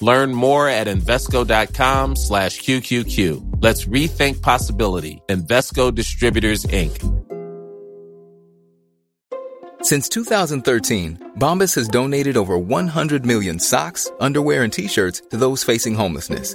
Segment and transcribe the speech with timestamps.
[0.00, 3.62] Learn more at Invesco.com slash QQQ.
[3.62, 5.22] Let's rethink possibility.
[5.28, 6.98] Invesco Distributors, Inc.
[9.82, 15.94] Since 2013, Bombas has donated over 100 million socks, underwear, and t-shirts to those facing
[15.94, 16.54] homelessness.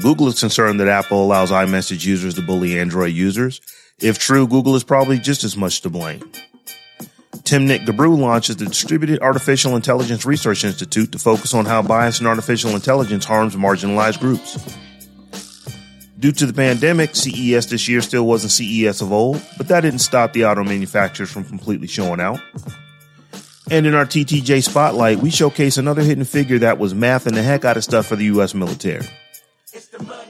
[0.00, 3.60] Google is concerned that Apple allows iMessage users to bully Android users.
[3.98, 6.20] If true, Google is probably just as much to blame.
[7.44, 12.26] Timnit Gebru launches the Distributed Artificial Intelligence Research Institute to focus on how bias in
[12.26, 14.58] artificial intelligence harms marginalized groups.
[16.18, 20.00] Due to the pandemic, CES this year still wasn't CES of old, but that didn't
[20.00, 22.40] stop the auto manufacturers from completely showing out.
[23.70, 27.64] And in our TTJ spotlight, we showcase another hidden figure that was mathing the heck
[27.64, 29.06] out of stuff for the US military.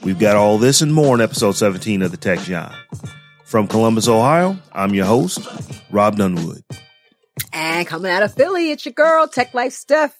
[0.02, 2.75] We've got all this and more in episode 17 of the Tech Jawn.
[3.44, 5.47] From Columbus, Ohio, I'm your host,
[5.91, 6.64] Rob Dunwood.
[7.52, 10.19] And coming out of Philly, it's your girl, Tech Life Steph.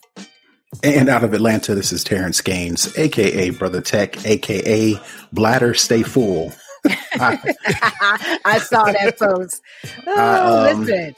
[0.83, 5.01] And out of Atlanta, this is Terrence Gaines, aka Brother Tech, aka
[5.33, 6.53] Bladder Stay Full.
[7.21, 9.63] I saw that post.
[10.09, 11.15] Oh, um, listen.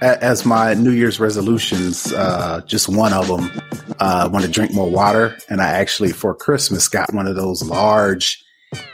[0.00, 3.50] As my New Year's resolutions, uh, just one of them,
[3.98, 5.36] uh, I want to drink more water.
[5.48, 8.44] And I actually, for Christmas, got one of those large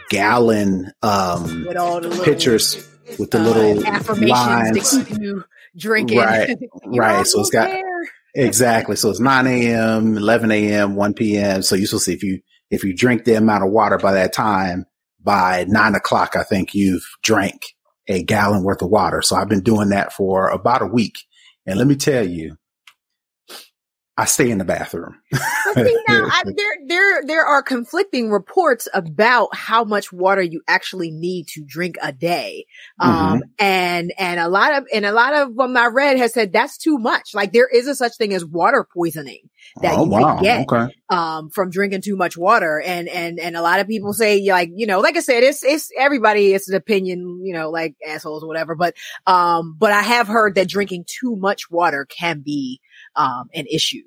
[0.08, 2.88] gallon um, with pitchers
[3.18, 4.90] with the uh, little affirmations lines.
[4.90, 5.44] to keep you
[5.76, 6.18] drinking.
[6.18, 7.26] Right, right.
[7.26, 8.02] So it's got there.
[8.34, 8.96] exactly.
[8.96, 11.62] So it's 9 a.m., 11 a.m., 1 p.m.
[11.62, 14.32] So you will see if you if you drink the amount of water by that
[14.32, 14.86] time,
[15.24, 17.62] by nine o'clock, I think you've drank
[18.06, 19.22] a gallon worth of water.
[19.22, 21.16] So I've been doing that for about a week.
[21.66, 22.56] And let me tell you,
[24.16, 25.20] I stay in the bathroom.
[25.32, 31.10] see, now, I, there, there, there are conflicting reports about how much water you actually
[31.10, 32.66] need to drink a day.
[33.00, 33.38] Um, mm-hmm.
[33.58, 36.78] and, and a lot of, and a lot of what I read has said that's
[36.78, 37.34] too much.
[37.34, 39.50] Like there is a such thing as water poisoning
[39.82, 40.38] that oh, you wow.
[40.40, 40.94] get, okay.
[41.10, 42.80] um, from drinking too much water.
[42.80, 45.64] And, and, and a lot of people say like, you know, like I said, it's,
[45.64, 48.76] it's everybody, it's an opinion, you know, like assholes or whatever.
[48.76, 48.94] But,
[49.26, 52.80] um, but I have heard that drinking too much water can be,
[53.16, 54.04] um, an issue.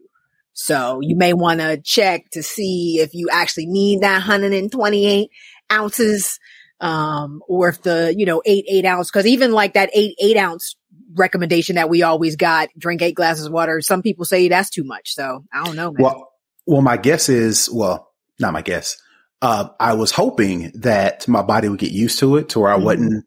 [0.54, 5.30] So you may want to check to see if you actually need that 128
[5.72, 6.40] ounces,
[6.80, 10.38] um, or if the, you know, eight, eight ounce, cause even like that eight, eight
[10.38, 10.76] ounce
[11.16, 13.82] recommendation that we always got, drink eight glasses of water.
[13.82, 15.14] Some people say that's too much.
[15.14, 15.92] So I don't know.
[15.92, 16.04] Man.
[16.04, 16.32] Well,
[16.66, 18.98] well, my guess is, well, not my guess.
[19.42, 22.76] Uh, I was hoping that my body would get used to it to where I
[22.76, 22.86] mm-hmm.
[22.86, 23.26] wouldn't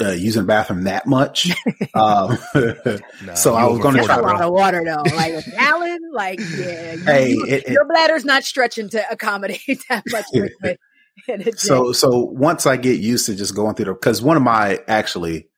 [0.00, 1.50] uh, using the bathroom that much.
[1.94, 5.50] um, no, so I was going to try a lot of water though, like a
[5.50, 6.00] gallon.
[6.12, 10.78] Like, yeah, you, hey, you, it, your bladder's not stretching to accommodate that much liquid.
[11.56, 14.78] so, so once I get used to just going through the, because one of my
[14.88, 15.48] actually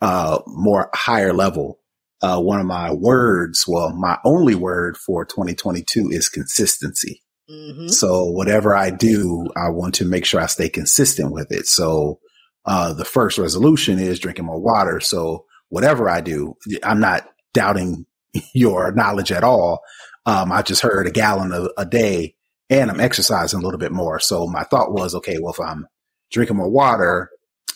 [0.00, 1.80] uh, more higher level,
[2.22, 7.22] uh, one of my words, well, my only word for 2022 is consistency.
[7.50, 7.88] Mm-hmm.
[7.88, 11.66] So whatever I do, I want to make sure I stay consistent with it.
[11.66, 12.20] So
[12.66, 15.00] uh, the first resolution is drinking more water.
[15.00, 18.06] So whatever I do, I'm not doubting
[18.54, 19.80] your knowledge at all.
[20.26, 22.34] Um, I just heard a gallon a, a, day
[22.70, 24.20] and I'm exercising a little bit more.
[24.20, 25.86] So my thought was, okay, well, if I'm
[26.30, 27.30] drinking more water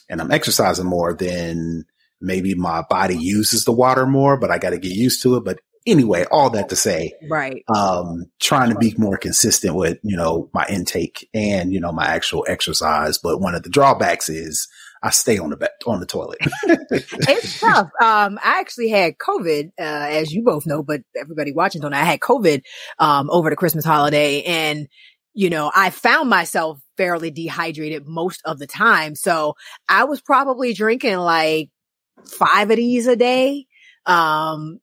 [0.08, 1.84] and I'm exercising more, then
[2.20, 5.44] maybe my body uses the water more, but I got to get used to it.
[5.44, 7.64] But anyway, all that to say, right.
[7.74, 12.06] Um, trying to be more consistent with, you know, my intake and, you know, my
[12.06, 13.18] actual exercise.
[13.18, 14.68] But one of the drawbacks is
[15.02, 16.38] I stay on the bed, on the toilet.
[16.64, 17.90] it's tough.
[18.00, 22.04] Um, I actually had COVID, uh, as you both know, but everybody watching don't I
[22.04, 22.62] had COVID,
[22.98, 24.86] um, over the Christmas holiday and,
[25.34, 29.14] you know, I found myself fairly dehydrated most of the time.
[29.14, 29.54] So
[29.88, 31.70] I was probably drinking like
[32.24, 33.66] five of these a day.
[34.06, 34.78] Um,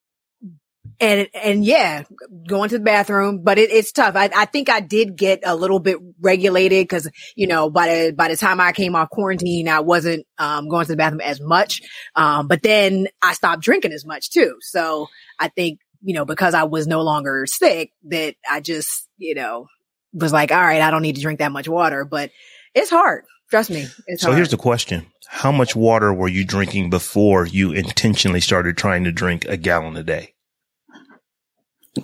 [1.00, 2.04] and and yeah,
[2.48, 4.16] going to the bathroom, but it, it's tough.
[4.16, 8.12] I, I think I did get a little bit regulated because you know by the
[8.12, 11.40] by the time I came off quarantine, I wasn't um, going to the bathroom as
[11.40, 11.82] much.
[12.16, 14.58] Um, but then I stopped drinking as much too.
[14.62, 15.08] So
[15.40, 19.68] I think you know because I was no longer sick, that I just you know
[20.14, 22.04] was like, all right, I don't need to drink that much water.
[22.04, 22.32] But
[22.76, 23.24] it's hard.
[23.50, 23.88] Trust me.
[24.18, 24.36] so hard.
[24.36, 29.14] here's the question: How much water were you drinking before you intentionally started trying to
[29.14, 30.34] drink a gallon a day?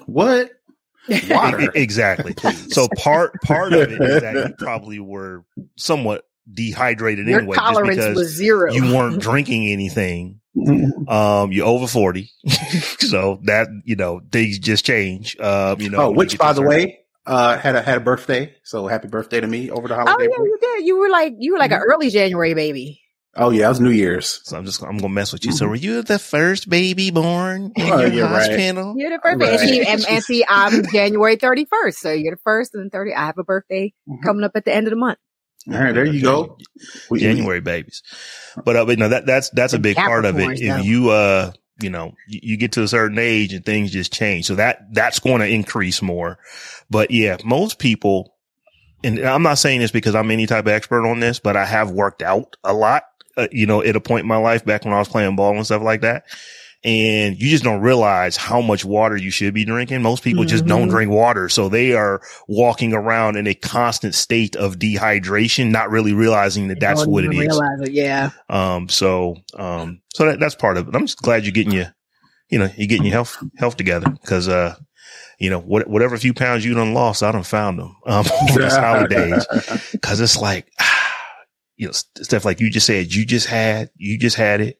[0.05, 0.51] What?
[1.29, 1.71] Water.
[1.75, 2.33] exactly.
[2.69, 5.43] So part part of it is that you probably were
[5.75, 7.57] somewhat dehydrated Your anyway.
[7.57, 8.71] Tolerance just because was zero.
[8.71, 10.41] You weren't drinking anything.
[11.07, 12.31] Um, you're over 40.
[12.99, 15.37] so that, you know, things just change.
[15.39, 18.55] Um, you know, oh, which by the way, uh, had a, had a birthday.
[18.63, 20.13] So happy birthday to me over the holiday.
[20.13, 20.39] Oh yeah, break.
[20.39, 20.85] you did.
[20.85, 21.81] You were like, you were like mm-hmm.
[21.81, 23.01] an early January baby.
[23.37, 24.39] Oh yeah, it was New Year's.
[24.43, 25.51] So I'm just I'm gonna mess with you.
[25.51, 25.57] Mm-hmm.
[25.57, 28.93] So were you the first baby born in oh, your hospital?
[28.93, 28.95] Right.
[28.97, 29.59] You're the first, right.
[29.59, 33.13] and, she, and, and, see, I'm January 31st, so you're the first and 30.
[33.13, 34.23] I have a birthday mm-hmm.
[34.23, 35.19] coming up at the end of the month.
[35.67, 36.57] All right, there you go.
[37.13, 38.03] January babies,
[38.63, 40.61] but uh, but no, that that's that's a big part of it.
[40.61, 41.51] If you uh
[41.81, 44.93] you know you, you get to a certain age and things just change, so that
[44.93, 46.37] that's going to increase more.
[46.89, 48.35] But yeah, most people
[49.03, 51.65] and I'm not saying this because I'm any type of expert on this, but I
[51.65, 53.03] have worked out a lot
[53.37, 55.55] uh, you know, at a point in my life back when I was playing ball
[55.55, 56.25] and stuff like that.
[56.83, 60.03] And you just don't realize how much water you should be drinking.
[60.03, 60.49] Most people mm-hmm.
[60.49, 60.91] just don't mm-hmm.
[60.91, 61.49] drink water.
[61.49, 66.79] So they are walking around in a constant state of dehydration, not really realizing that
[66.79, 67.59] that's what it is.
[67.81, 68.29] It, yeah.
[68.49, 70.95] Um, so, um, so that, that's part of it.
[70.95, 71.91] I'm just glad you're getting your,
[72.49, 74.75] you know, you're getting your health, health together because, uh,
[75.39, 78.75] you know, what, whatever few pounds you done lost, I done found them, um, these
[78.75, 79.47] holidays.
[80.03, 80.94] Cause it's like, ah,
[81.77, 84.79] you know, stuff like you just said, you just had, you just had it.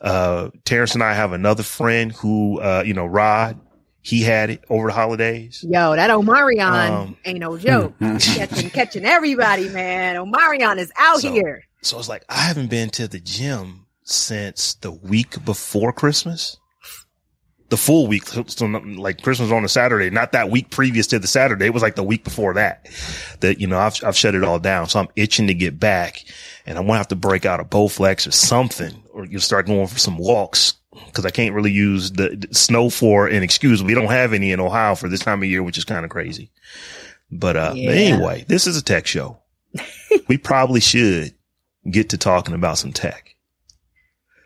[0.00, 3.58] Uh, Terrence and I have another friend who, uh, you know, Rod,
[4.02, 5.64] he had it over the holidays.
[5.66, 7.94] Yo, that Omicron um, ain't no joke.
[8.00, 10.16] catching, catching everybody, man.
[10.16, 11.64] Omicron is out so, here.
[11.80, 16.58] So it's like, I haven't been to the gym since the week before Christmas
[17.74, 18.24] the full week.
[18.28, 21.66] So like Christmas on a Saturday, not that week previous to the Saturday.
[21.66, 22.86] It was like the week before that,
[23.40, 24.88] that, you know, I've, I've shut it all down.
[24.88, 26.24] So I'm itching to get back
[26.66, 29.66] and I'm going to have to break out a Bowflex or something, or you start
[29.66, 30.74] going for some walks
[31.06, 33.82] because I can't really use the, snow for an excuse.
[33.82, 36.12] We don't have any in Ohio for this time of year, which is kind of
[36.12, 36.52] crazy.
[37.32, 37.88] But, uh, yeah.
[37.88, 39.38] but anyway, this is a tech show.
[40.28, 41.34] we probably should
[41.90, 43.33] get to talking about some tech.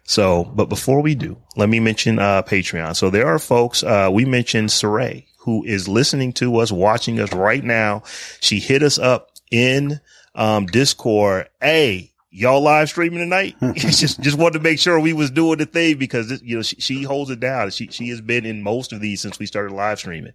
[0.08, 2.96] So, but before we do, let me mention, uh, Patreon.
[2.96, 7.31] So there are folks, uh, we mentioned Saray, who is listening to us, watching us
[7.34, 8.05] right now.
[8.40, 10.00] She hit us up in,
[10.34, 11.50] um, Discord.
[11.60, 13.56] Hey, y'all live streaming tonight?
[13.75, 16.62] just just wanted to make sure we was doing the thing because this, you know
[16.62, 17.70] she, she, holds it down.
[17.70, 20.32] She she has been in most of these since we started live streaming.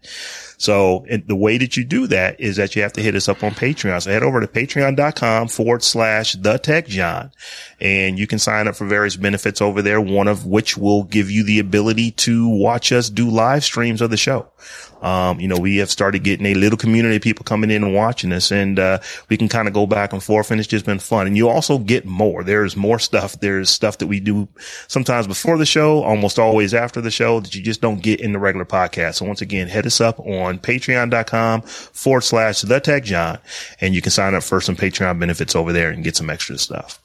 [0.57, 3.27] So and the way that you do that is that you have to hit us
[3.27, 4.01] up on Patreon.
[4.01, 7.31] So head over to patreon.com forward slash the tech Jawn
[7.79, 9.99] and you can sign up for various benefits over there.
[9.99, 14.09] One of which will give you the ability to watch us do live streams of
[14.09, 14.49] the show.
[15.03, 17.93] Um, you know, we have started getting a little community of people coming in and
[17.93, 20.85] watching us and, uh, we can kind of go back and forth and it's just
[20.85, 21.27] been fun.
[21.27, 22.43] And you also get more.
[22.43, 23.39] There's more stuff.
[23.39, 24.47] There's stuff that we do
[24.87, 28.31] sometimes before the show, almost always after the show that you just don't get in
[28.31, 29.15] the regular podcast.
[29.15, 33.39] So once again, head us up on patreon.com forward slash the tech Jawn
[33.81, 36.57] and you can sign up for some Patreon benefits over there and get some extra
[36.57, 36.99] stuff.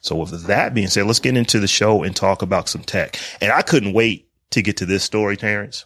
[0.00, 3.18] So with that being said, let's get into the show and talk about some tech.
[3.40, 5.84] And I couldn't wait to get to this story, Terrence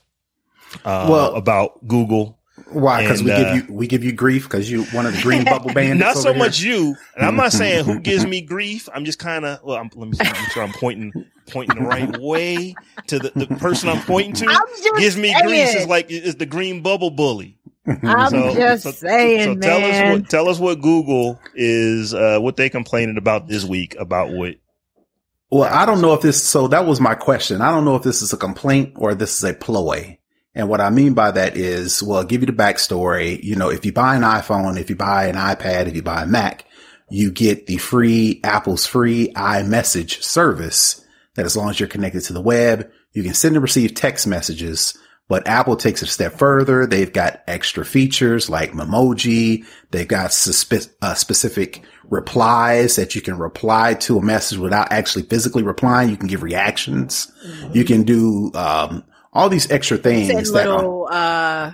[0.84, 2.38] uh, well, about Google.
[2.70, 3.02] Why?
[3.02, 5.44] Because we uh, give you we give you grief because you one of the green
[5.44, 6.00] bubble bandits.
[6.00, 6.38] Not so here.
[6.38, 8.88] much you, and I'm not saying who gives me grief.
[8.92, 9.78] I'm just kind of well.
[9.78, 11.12] I'm, let me see, make sure I'm pointing
[11.46, 12.74] pointing the right way
[13.06, 14.46] to the, the person I'm pointing to.
[14.48, 15.46] I'm gives me saying.
[15.46, 17.58] grief is like is the green bubble bully.
[18.02, 20.12] I'm so, just so, saying, so tell man.
[20.12, 24.30] us what tell us what Google is uh, what they complaining about this week about
[24.30, 24.56] what
[25.50, 27.62] well, I don't know if this, so that was my question.
[27.62, 30.17] I don't know if this is a complaint or this is a ploy.
[30.58, 33.40] And what I mean by that is, well, I'll give you the backstory.
[33.44, 36.24] You know, if you buy an iPhone, if you buy an iPad, if you buy
[36.24, 36.64] a Mac,
[37.08, 41.00] you get the free Apple's free iMessage service
[41.36, 44.26] that as long as you're connected to the web, you can send and receive text
[44.26, 44.98] messages.
[45.28, 46.86] But Apple takes it a step further.
[46.86, 49.64] They've got extra features like Memoji.
[49.92, 55.22] They've got suspe- uh, specific replies that you can reply to a message without actually
[55.22, 56.08] physically replying.
[56.08, 57.30] You can give reactions.
[57.46, 57.76] Mm-hmm.
[57.76, 59.04] You can do, um,
[59.38, 61.72] all these extra things that little, uh,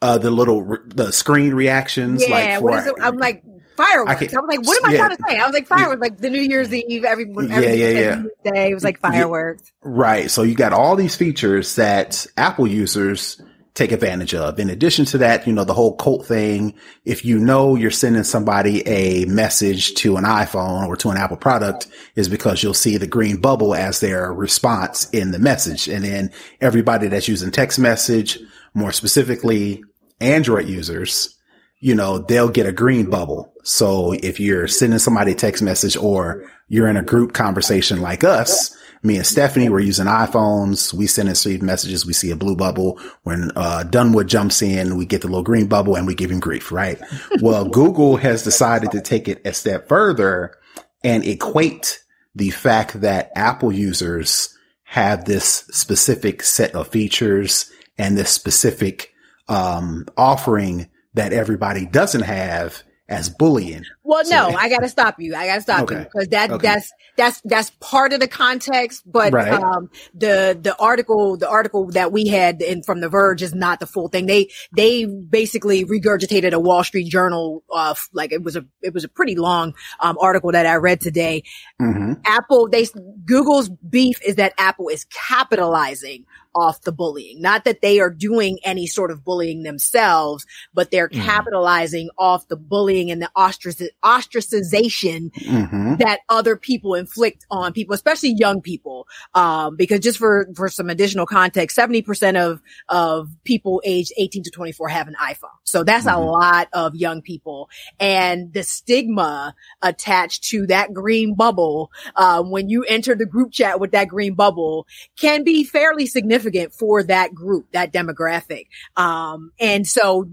[0.00, 2.22] uh, the little re- the screen reactions.
[2.26, 3.42] Yeah, like for, I'm like
[3.76, 4.34] fireworks.
[4.34, 4.98] I, I, was like, what am I yeah.
[4.98, 5.38] trying to say?
[5.38, 8.22] I was like, fireworks, like the New Year's Eve, every, every yeah, yeah, yeah.
[8.44, 8.70] day.
[8.70, 9.72] It was like fireworks.
[9.82, 10.30] Right.
[10.30, 13.40] So you got all these features that Apple users
[13.76, 14.58] take advantage of.
[14.58, 16.74] In addition to that, you know, the whole cult thing.
[17.04, 21.36] If you know you're sending somebody a message to an iPhone or to an Apple
[21.36, 25.88] product is because you'll see the green bubble as their response in the message.
[25.88, 28.38] And then everybody that's using text message,
[28.72, 29.84] more specifically
[30.20, 31.38] Android users,
[31.78, 33.52] you know, they'll get a green bubble.
[33.62, 38.24] So if you're sending somebody a text message or you're in a group conversation like
[38.24, 38.74] us,
[39.06, 40.92] me and Stephanie, we're using iPhones.
[40.92, 42.04] We send and receive messages.
[42.04, 43.00] We see a blue bubble.
[43.22, 46.40] When, uh, Dunwood jumps in, we get the little green bubble and we give him
[46.40, 47.00] grief, right?
[47.40, 50.56] well, Google has decided to take it a step further
[51.04, 52.00] and equate
[52.34, 59.12] the fact that Apple users have this specific set of features and this specific,
[59.48, 63.84] um, offering that everybody doesn't have as bullying.
[64.02, 65.34] Well, so, no, I got to stop you.
[65.34, 65.98] I got to stop okay.
[65.98, 66.66] you because that okay.
[66.66, 69.02] that's that's that's part of the context.
[69.06, 69.52] But right.
[69.52, 73.80] um, the the article the article that we had in from The Verge is not
[73.80, 74.26] the full thing.
[74.26, 77.62] They they basically regurgitated a Wall Street Journal.
[77.72, 81.00] Uh, like it was a it was a pretty long um, article that I read
[81.00, 81.44] today.
[81.80, 82.14] Mm-hmm.
[82.24, 82.86] Apple they
[83.24, 86.24] Google's beef is that Apple is capitalizing
[86.56, 87.40] off the bullying.
[87.40, 91.22] Not that they are doing any sort of bullying themselves, but they're mm-hmm.
[91.22, 95.96] capitalizing off the bullying and the ostrac- ostracization mm-hmm.
[95.96, 99.06] that other people inflict on people, especially young people.
[99.34, 104.50] Um, because just for, for some additional context, 70% of, of people aged 18 to
[104.50, 105.50] 24 have an iPhone.
[105.64, 106.18] So that's mm-hmm.
[106.18, 107.68] a lot of young people
[108.00, 113.80] and the stigma attached to that green bubble, um, when you enter the group chat
[113.80, 114.86] with that green bubble
[115.18, 118.66] can be fairly significant significant for that group, that demographic.
[118.96, 120.30] Um, and so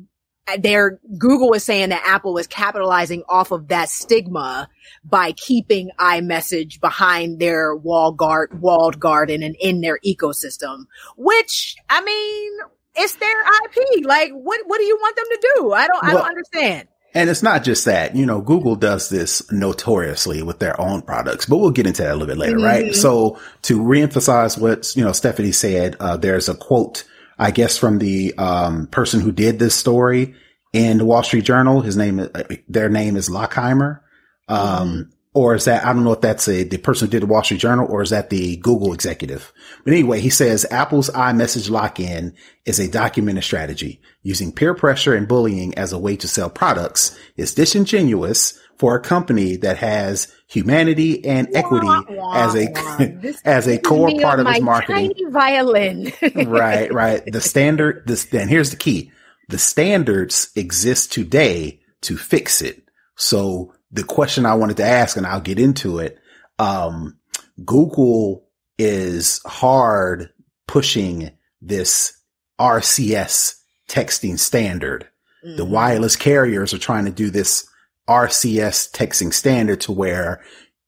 [0.48, 4.70] uh, there, Google is saying that Apple is capitalizing off of that stigma
[5.04, 10.86] by keeping iMessage behind their wall guard, walled garden and in their ecosystem,
[11.18, 12.52] which, I mean,
[12.96, 14.06] it's their IP.
[14.06, 15.72] Like, what, what do you want them to do?
[15.74, 16.88] I don't, well, I don't understand.
[17.14, 21.46] And it's not just that, you know, Google does this notoriously with their own products,
[21.46, 22.66] but we'll get into that a little bit later, mm-hmm.
[22.66, 22.96] right?
[22.96, 27.04] So to reemphasize what, you know, Stephanie said, uh, there's a quote,
[27.38, 30.34] I guess, from the, um, person who did this story
[30.72, 31.82] in the Wall Street Journal.
[31.82, 34.00] His name, uh, their name is Lockheimer.
[34.48, 37.24] Um, mm-hmm or is that, I don't know if that's a, the person who did
[37.24, 39.52] the Wall Street Journal or is that the Google executive?
[39.84, 42.36] But anyway, he says Apple's iMessage lock-in
[42.66, 47.18] is a documented strategy using peer pressure and bullying as a way to sell products
[47.36, 53.32] is disingenuous for a company that has humanity and equity wah, wah, as a, wah.
[53.46, 55.14] as a core part of its marketing.
[55.14, 56.14] Tiny violin.
[56.48, 57.24] right, right.
[57.26, 59.12] The standard, this, and here's the key.
[59.50, 62.84] The standards exist today to fix it.
[63.16, 66.18] So the question I wanted to ask, and I'll get into it.
[66.60, 67.18] Um,
[67.64, 68.48] Google
[68.78, 70.32] is hard
[70.68, 71.32] pushing
[71.62, 72.18] this
[72.60, 73.56] RCS
[73.88, 75.08] texting standard.
[75.46, 75.58] Mm-hmm.
[75.58, 77.68] The wireless carriers are trying to do this
[78.10, 80.44] RCS texting standard to where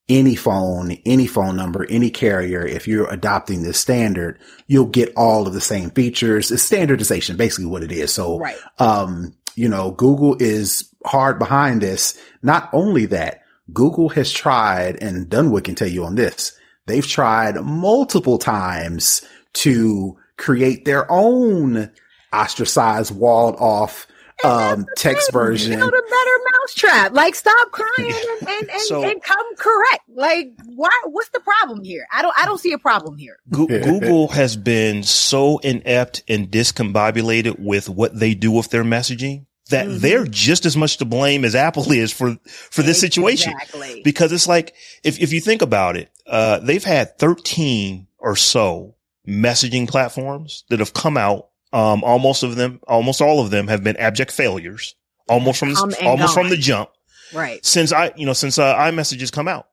[0.10, 5.48] any phone, any phone number, any carrier, if you're adopting this standard, you'll get all
[5.48, 6.52] of the same features.
[6.52, 8.14] It's standardization, basically what it is.
[8.14, 8.58] So, right.
[8.80, 12.18] um, you know, Google is hard behind this.
[12.42, 13.42] Not only that,
[13.74, 20.18] Google has tried, and Dunwood can tell you on this, they've tried multiple times to
[20.38, 21.92] create their own
[22.34, 24.08] ostracized, walled off
[24.44, 25.80] um, text version.
[25.80, 27.14] Build a better mousetrap.
[27.14, 30.04] Like, stop crying and, and, and, so, and, come correct.
[30.14, 30.92] Like, why?
[31.06, 32.06] What's the problem here?
[32.12, 32.36] I don't.
[32.38, 33.38] I don't see a problem here.
[33.50, 39.88] Google has been so inept and discombobulated with what they do with their messaging that
[39.88, 39.98] mm-hmm.
[40.00, 43.54] they're just as much to blame as Apple is for, for this situation.
[43.54, 44.02] Exactly.
[44.04, 48.96] Because it's like, if, if you think about it, uh, they've had 13 or so
[49.28, 51.50] messaging platforms that have come out.
[51.74, 54.96] Um, almost of them, almost all of them have been abject failures,
[55.28, 56.90] almost from, almost from the jump.
[57.34, 57.66] Right.
[57.66, 59.68] Since I, you know, since, uh, iMessages come out.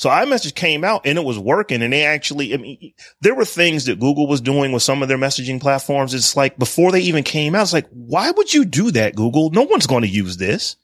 [0.00, 3.44] So iMessage came out and it was working and they actually, I mean, there were
[3.44, 6.14] things that Google was doing with some of their messaging platforms.
[6.14, 9.50] It's like before they even came out, it's like, why would you do that, Google?
[9.50, 10.76] No one's going to use this.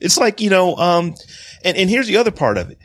[0.00, 1.14] It's like, you know, um,
[1.62, 2.78] and, and here's the other part of it.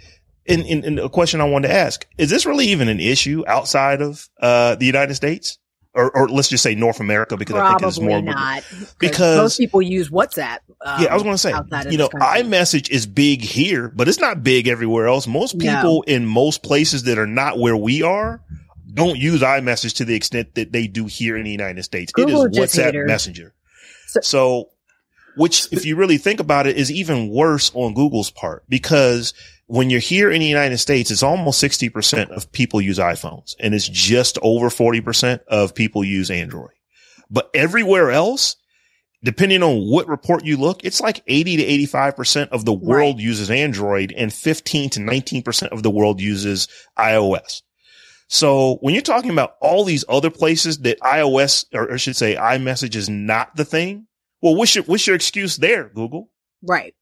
[0.50, 3.46] And, and, and a question I wanted to ask, is this really even an issue
[3.48, 5.60] outside of, uh, the United States?
[5.94, 8.64] Or, or let's just say North America because Probably I think it's more not
[9.00, 10.60] because most people use WhatsApp.
[10.82, 11.52] Um, yeah, I was going to say,
[11.90, 15.28] you know, iMessage is big here, but it's not big everywhere else.
[15.28, 16.14] Most people no.
[16.14, 18.42] in most places that are not where we are
[18.94, 22.12] don't use iMessage to the extent that they do here in the United States.
[22.12, 23.54] Google it is WhatsApp Messenger.
[24.08, 24.70] So, so
[25.36, 29.34] which if you really think about it is even worse on Google's part because
[29.74, 33.74] when you're here in the United States, it's almost 60% of people use iPhones and
[33.74, 36.74] it's just over 40% of people use Android.
[37.32, 38.56] But everywhere else,
[39.24, 43.24] depending on what report you look, it's like 80 to 85% of the world right.
[43.24, 47.64] uses Android and 15 to 19% of the world uses iOS.
[48.28, 52.36] So when you're talking about all these other places that iOS, or I should say
[52.36, 54.06] iMessage is not the thing,
[54.40, 56.30] well, what's your, what's your excuse there, Google?
[56.62, 56.94] Right.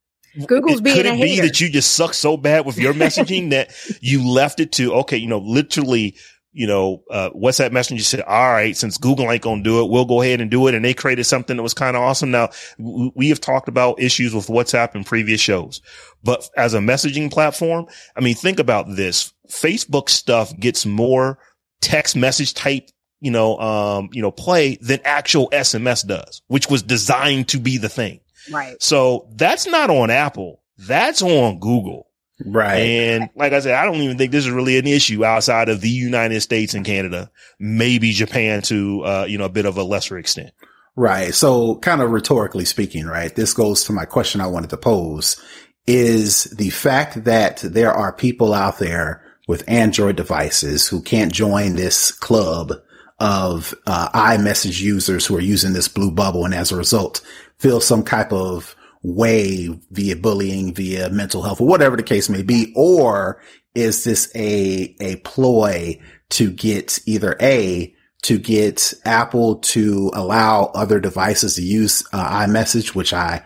[0.45, 3.71] Google's being Could it be that you just suck so bad with your messaging that
[4.01, 6.15] you left it to, okay, you know, literally
[6.53, 9.89] you know, uh, WhatsApp Messenger said, all right, since Google ain't going to do it,
[9.89, 10.75] we'll go ahead and do it.
[10.75, 12.31] And they created something that was kind of awesome.
[12.31, 15.81] Now we have talked about issues with WhatsApp in previous shows,
[16.23, 19.33] but as a messaging platform, I mean, think about this.
[19.49, 21.39] Facebook stuff gets more
[21.79, 22.89] text message type,
[23.21, 27.77] you know, um, you know, play than actual SMS does, which was designed to be
[27.77, 28.19] the thing.
[28.51, 28.81] Right.
[28.81, 30.61] So that's not on Apple.
[30.77, 32.07] That's on Google.
[32.45, 32.79] Right.
[32.79, 35.81] And like I said, I don't even think this is really an issue outside of
[35.81, 37.29] the United States and Canada,
[37.59, 40.51] maybe Japan to, uh, you know, a bit of a lesser extent.
[40.95, 41.33] Right.
[41.33, 43.33] So kind of rhetorically speaking, right?
[43.35, 45.41] This goes to my question I wanted to pose
[45.87, 51.75] is the fact that there are people out there with Android devices who can't join
[51.75, 52.73] this club
[53.19, 57.21] of uh, iMessage users who are using this blue bubble and as a result
[57.61, 62.41] feel some type of way via bullying, via mental health or whatever the case may
[62.41, 62.73] be?
[62.75, 63.39] Or
[63.75, 65.99] is this a, a ploy
[66.31, 72.95] to get either A, to get Apple to allow other devices to use uh, iMessage,
[72.95, 73.43] which I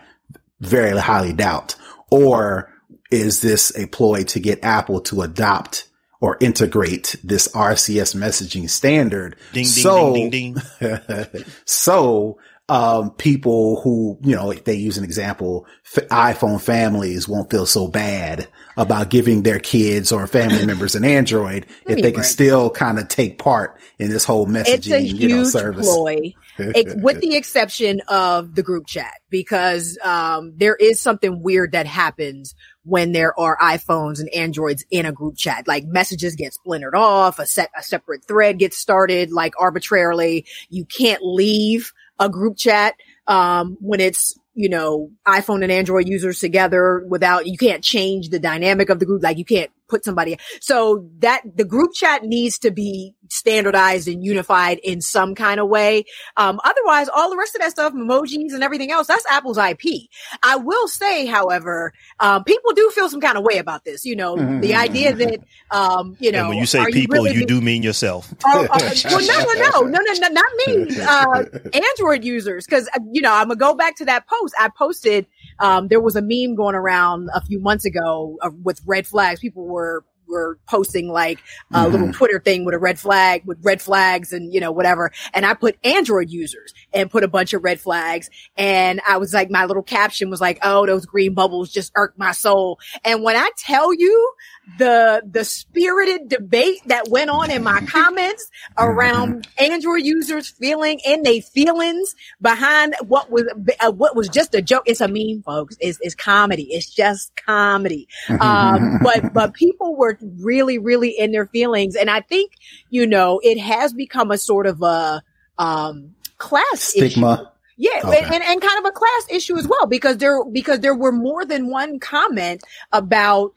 [0.60, 1.76] very highly doubt,
[2.10, 2.72] or
[3.10, 5.88] is this a ploy to get Apple to adopt
[6.20, 9.36] or integrate this RCS messaging standard?
[9.52, 11.44] Ding, ding, so, ding, ding, ding.
[11.66, 17.48] so um, people who, you know, if they use an example, f- iPhone families won't
[17.48, 22.24] feel so bad about giving their kids or family members an Android if they can
[22.24, 25.86] still kind of take part in this whole messaging, it's a huge you know, service.
[25.86, 31.86] Ploy, with the exception of the group chat, because um, there is something weird that
[31.86, 35.68] happens when there are iPhones and Androids in a group chat.
[35.68, 40.46] Like messages get splintered off, a set a separate thread gets started like arbitrarily.
[40.68, 42.94] You can't leave a group chat
[43.26, 48.38] um, when it's you know iPhone and Android users together without you can't change the
[48.38, 50.38] dynamic of the group like you can't put somebody.
[50.60, 55.68] So that the group chat needs to be standardized and unified in some kind of
[55.68, 56.04] way.
[56.36, 60.08] Um, otherwise, all the rest of that stuff, emojis and everything else, that's Apple's IP.
[60.42, 64.04] I will say, however, um, people do feel some kind of way about this.
[64.04, 64.60] You know, mm-hmm.
[64.60, 67.60] the idea that, um, you know, and when you say people, you, really you do
[67.60, 68.32] mean yourself.
[68.44, 71.00] Uh, uh, well, no, no, no, no, no, not me.
[71.00, 74.68] Uh, Android users, because uh, you know, I'm gonna go back to that post I
[74.68, 75.26] posted.
[75.58, 79.40] Um, there was a meme going around a few months ago uh, with red flags.
[79.40, 81.38] People were were posting like
[81.72, 81.92] a mm-hmm.
[81.92, 85.12] little Twitter thing with a red flag with red flags and you know whatever.
[85.34, 88.28] And I put Android users and put a bunch of red flags.
[88.56, 92.14] And I was like, my little caption was like, "Oh, those green bubbles just irk
[92.16, 94.32] my soul." And when I tell you
[94.78, 101.24] the the spirited debate that went on in my comments around Android users feeling and
[101.24, 103.44] they feelings behind what was
[103.80, 104.82] uh, what was just a joke.
[104.86, 105.76] It's a meme, folks.
[105.80, 106.68] It's, it's comedy.
[106.70, 108.08] It's just comedy.
[108.46, 112.52] Um, but but people were really really in their feelings, and I think
[112.90, 115.22] you know it has become a sort of a
[115.58, 117.34] um, class stigma.
[117.34, 117.44] Issue.
[117.78, 118.24] Yeah, okay.
[118.24, 121.44] and, and kind of a class issue as well because there because there were more
[121.44, 123.52] than one comment about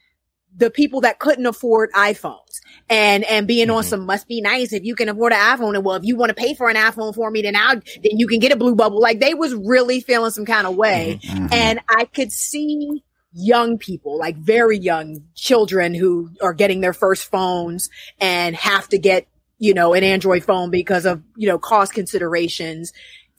[0.60, 3.78] the people that couldn't afford iPhones and, and being mm-hmm.
[3.78, 5.74] on some must be nice if you can afford an iPhone.
[5.76, 8.20] And well, if you want to pay for an iPhone for me, then I, then
[8.20, 9.00] you can get a blue bubble.
[9.00, 11.20] Like they was really feeling some kind of way.
[11.24, 11.38] Mm-hmm.
[11.38, 11.54] mm-hmm.
[11.54, 17.32] And I could see young people, like very young children who are getting their first
[17.32, 19.28] phones and have to get,
[19.60, 22.92] you know, an Android phone because of, you know, cost considerations,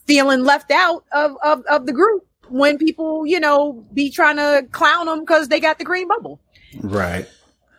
[0.07, 4.67] feeling left out of, of, of the group when people, you know, be trying to
[4.73, 6.41] clown them because they got the green bubble.
[6.79, 7.29] Right.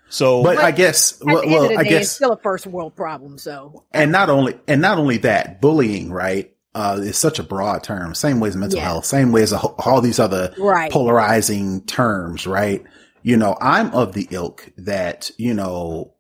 [0.09, 3.37] So, but, but I guess, well, well I guess it's still a first world problem.
[3.37, 6.53] So, and not only, and not only that, bullying, right?
[6.73, 8.13] Uh, is such a broad term.
[8.15, 8.85] Same way as mental yeah.
[8.85, 10.91] health, same way as a, all these other right.
[10.91, 12.83] polarizing terms, right?
[13.23, 16.13] You know, I'm of the ilk that, you know,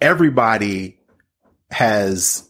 [0.00, 1.00] everybody
[1.70, 2.48] has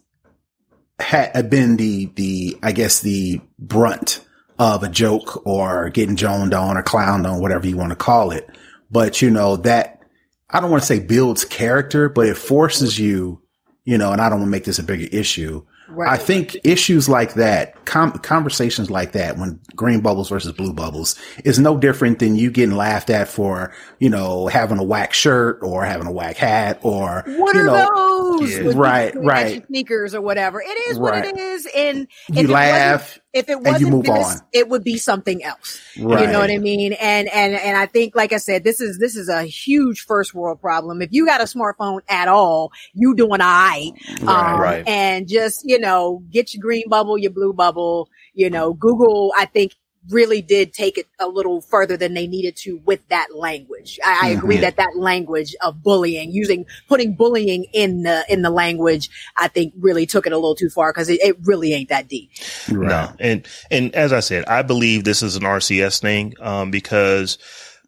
[0.98, 4.24] had been the, the, I guess the brunt
[4.58, 8.30] of a joke or getting joned on or clowned on, whatever you want to call
[8.30, 8.48] it
[8.96, 10.00] but you know, that
[10.48, 13.42] I don't want to say builds character, but it forces you,
[13.84, 15.62] you know, and I don't want to make this a bigger issue.
[15.90, 16.08] Right.
[16.08, 21.14] I think issues like that, com- conversations like that, when green bubbles versus blue bubbles
[21.44, 25.58] is no different than you getting laughed at for, you know, having a whack shirt
[25.62, 28.58] or having a whack hat or, what you know, those?
[28.58, 28.72] Yeah.
[28.74, 29.66] Right, right.
[29.66, 30.62] Sneakers or whatever.
[30.62, 31.22] It is right.
[31.22, 31.68] what it is.
[31.76, 33.20] And you laugh.
[33.36, 34.46] If it wasn't you this, on.
[34.52, 35.78] it would be something else.
[36.00, 36.22] Right.
[36.22, 36.94] You know what I mean?
[36.94, 40.34] And, and, and I think, like I said, this is, this is a huge first
[40.34, 41.02] world problem.
[41.02, 43.92] If you got a smartphone at all, you doing all right.
[44.22, 44.88] Um, right.
[44.88, 49.44] And just, you know, get your green bubble, your blue bubble, you know, Google, I
[49.44, 49.74] think
[50.10, 53.98] really did take it a little further than they needed to with that language.
[54.04, 54.62] I, I agree mm-hmm.
[54.62, 59.74] that that language of bullying, using putting bullying in the in the language, I think
[59.78, 62.30] really took it a little too far because it, it, really ain't that deep.
[62.70, 62.88] Right.
[62.88, 67.38] No, and and as I said, I believe this is an RCS thing um, because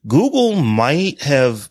[0.07, 1.71] Google might have,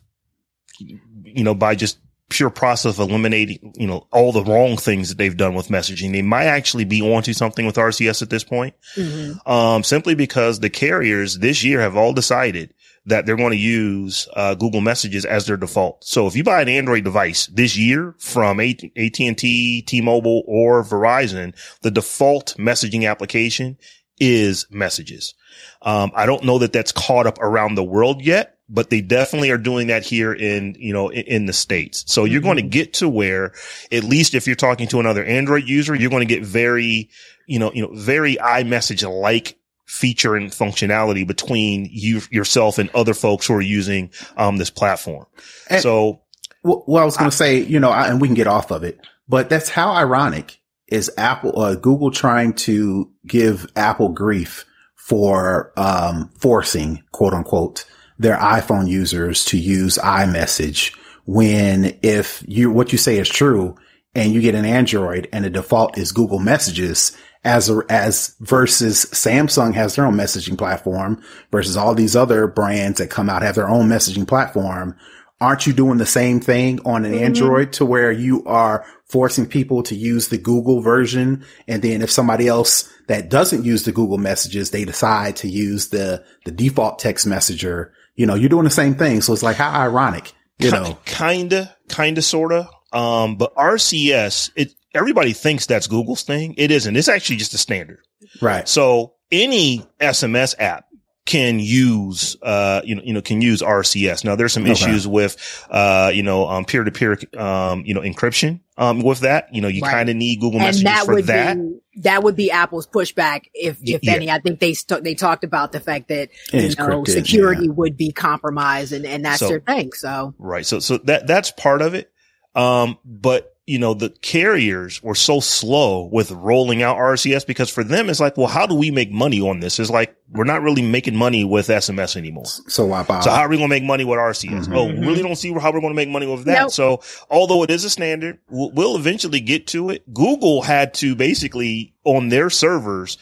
[0.79, 5.17] you know, by just pure process of eliminating, you know, all the wrong things that
[5.17, 6.11] they've done with messaging.
[6.11, 8.75] They might actually be onto something with RCS at this point.
[8.95, 9.49] Mm-hmm.
[9.49, 12.73] Um, simply because the carriers this year have all decided
[13.05, 16.03] that they're going to use, uh, Google messages as their default.
[16.03, 21.91] So if you buy an Android device this year from AT&T, T-Mobile or Verizon, the
[21.91, 23.77] default messaging application
[24.19, 25.35] is messages.
[25.81, 29.49] Um, I don't know that that's caught up around the world yet but they definitely
[29.49, 32.03] are doing that here in, you know, in, in the States.
[32.07, 32.47] So you're mm-hmm.
[32.47, 33.53] going to get to where,
[33.91, 37.09] at least if you're talking to another Android user, you're going to get very,
[37.45, 43.13] you know, you know, very iMessage like feature and functionality between you, yourself and other
[43.13, 45.25] folks who are using, um, this platform.
[45.69, 46.21] And, so.
[46.63, 48.71] Well, well I was going to say, you know, I, and we can get off
[48.71, 48.99] of it,
[49.29, 56.31] but that's how ironic is Apple, uh, Google trying to give Apple grief for, um,
[56.37, 57.85] forcing quote unquote,
[58.19, 63.75] their iPhone users to use iMessage when if you, what you say is true
[64.15, 69.05] and you get an Android and the default is Google messages as a, as versus
[69.05, 73.55] Samsung has their own messaging platform versus all these other brands that come out have
[73.55, 74.97] their own messaging platform.
[75.39, 77.23] Aren't you doing the same thing on an mm-hmm.
[77.23, 81.45] Android to where you are forcing people to use the Google version?
[81.67, 85.89] And then if somebody else that doesn't use the Google messages, they decide to use
[85.89, 89.21] the, the default text messenger you know, you're doing the same thing.
[89.21, 92.67] So it's like how ironic, you know, kinda, kinda, sorta.
[92.91, 96.55] Um, but RCS, it, everybody thinks that's Google's thing.
[96.57, 96.97] It isn't.
[96.97, 97.99] It's actually just a standard.
[98.41, 98.67] Right.
[98.67, 100.85] So any SMS app
[101.27, 104.23] can use, uh, you know, you know, can use RCS.
[104.23, 104.71] Now there's some okay.
[104.71, 109.19] issues with, uh, you know, um, peer to peer, um, you know, encryption, um, with
[109.19, 109.53] that.
[109.53, 109.91] You know, you right.
[109.91, 111.57] kind of need Google and Messages that for that.
[111.57, 114.13] Be, that would be Apple's pushback, if, if yeah.
[114.13, 114.31] any.
[114.31, 117.73] I think they, st- they talked about the fact that, you know, security yeah.
[117.73, 119.91] would be compromised and, and that's so, their thing.
[119.91, 120.33] So.
[120.39, 120.65] Right.
[120.65, 122.09] So, so that, that's part of it.
[122.55, 127.83] Um, but you know, the carriers were so slow with rolling out RCS because for
[127.83, 129.77] them, it's like, well, how do we make money on this?
[129.77, 132.45] It's like, we're not really making money with SMS anymore.
[132.45, 133.23] So why bother?
[133.23, 134.67] So how are we going to make money with RCS?
[134.67, 134.73] Mm-hmm.
[134.73, 136.61] Oh, we really don't see how we're going to make money with that.
[136.61, 136.71] Nope.
[136.71, 140.13] So although it is a standard, we'll, we'll eventually get to it.
[140.13, 143.17] Google had to basically on their servers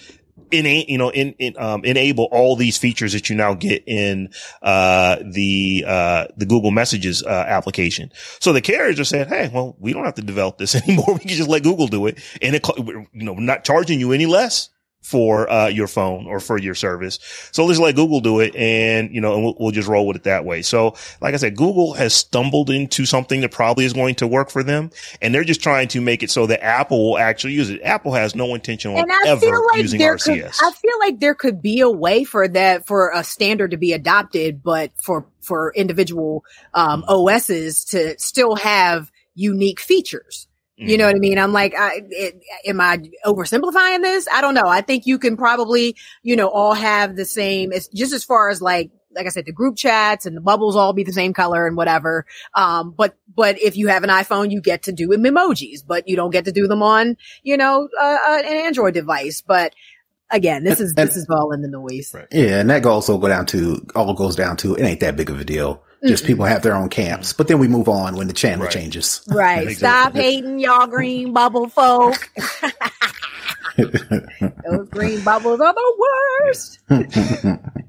[0.51, 4.29] in you know in, in um, enable all these features that you now get in
[4.61, 8.11] uh, the uh, the Google Messages uh, application.
[8.39, 11.13] So the carriers are saying, "Hey, well, we don't have to develop this anymore.
[11.13, 14.25] We can just let Google do it, and it you know not charging you any
[14.25, 14.69] less."
[15.05, 17.19] For uh, your phone or for your service.
[17.51, 20.15] So let's let Google do it and, you know, and we'll, we'll, just roll with
[20.15, 20.63] it that way.
[20.63, 24.49] So like I said, Google has stumbled into something that probably is going to work
[24.49, 24.89] for them.
[25.21, 27.83] And they're just trying to make it so that Apple will actually use it.
[27.83, 30.57] Apple has no intention on ever like using RCS.
[30.57, 33.77] Could, I feel like there could be a way for that, for a standard to
[33.77, 40.47] be adopted, but for, for individual, um, OSs to still have unique features.
[40.77, 41.39] You know what I mean?
[41.39, 44.27] I'm like, I, it, am I oversimplifying this?
[44.31, 44.67] I don't know.
[44.67, 48.49] I think you can probably, you know, all have the same, it's just as far
[48.49, 51.31] as like, like I said, the group chats and the bubbles all be the same
[51.31, 52.25] color and whatever.
[52.53, 56.17] Um, but, but if you have an iPhone, you get to do emojis, but you
[56.17, 59.41] don't get to do them on, you know, uh, an Android device.
[59.41, 59.73] But
[60.29, 62.11] again, this is, and, this is all in the noise.
[62.13, 62.27] Right.
[62.33, 62.59] Yeah.
[62.59, 65.29] And that goes also go down to, all goes down to, it ain't that big
[65.29, 65.84] of a deal.
[66.07, 68.73] Just people have their own camps, but then we move on when the channel right.
[68.73, 69.21] changes.
[69.35, 69.75] Right.
[69.75, 72.15] Stop hating y'all green bubble folk.
[73.77, 76.07] Those green bubbles are the
[76.41, 76.79] worst.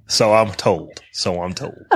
[0.06, 1.00] so I'm told.
[1.12, 1.86] So I'm told.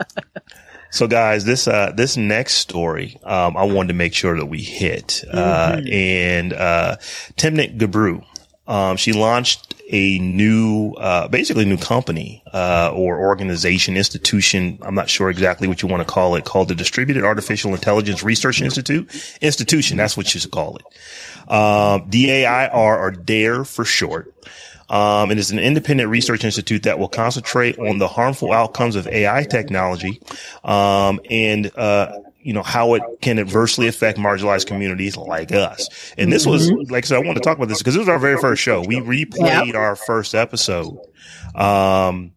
[0.90, 4.62] so guys, this, uh, this next story, um, I wanted to make sure that we
[4.62, 5.92] hit, uh, mm-hmm.
[5.92, 6.96] and, uh,
[7.36, 8.24] Timnit Gebru,
[8.66, 14.78] um, she launched a new, uh, basically new company, uh, or organization, institution.
[14.82, 18.22] I'm not sure exactly what you want to call it called the Distributed Artificial Intelligence
[18.22, 19.08] Research Institute
[19.40, 19.98] institution.
[19.98, 21.52] That's what you should call it.
[21.52, 24.34] Um, DAIR or DARE for short.
[24.88, 28.96] Um, and it is an independent research institute that will concentrate on the harmful outcomes
[28.96, 30.20] of AI technology,
[30.64, 35.88] um, and, uh, you know, how it can adversely affect marginalized communities like us.
[36.18, 36.92] And this was, mm-hmm.
[36.92, 38.60] like I said, I want to talk about this because this was our very first
[38.62, 38.80] show.
[38.80, 39.74] We replayed yep.
[39.74, 40.98] our first episode.
[41.54, 42.32] Um,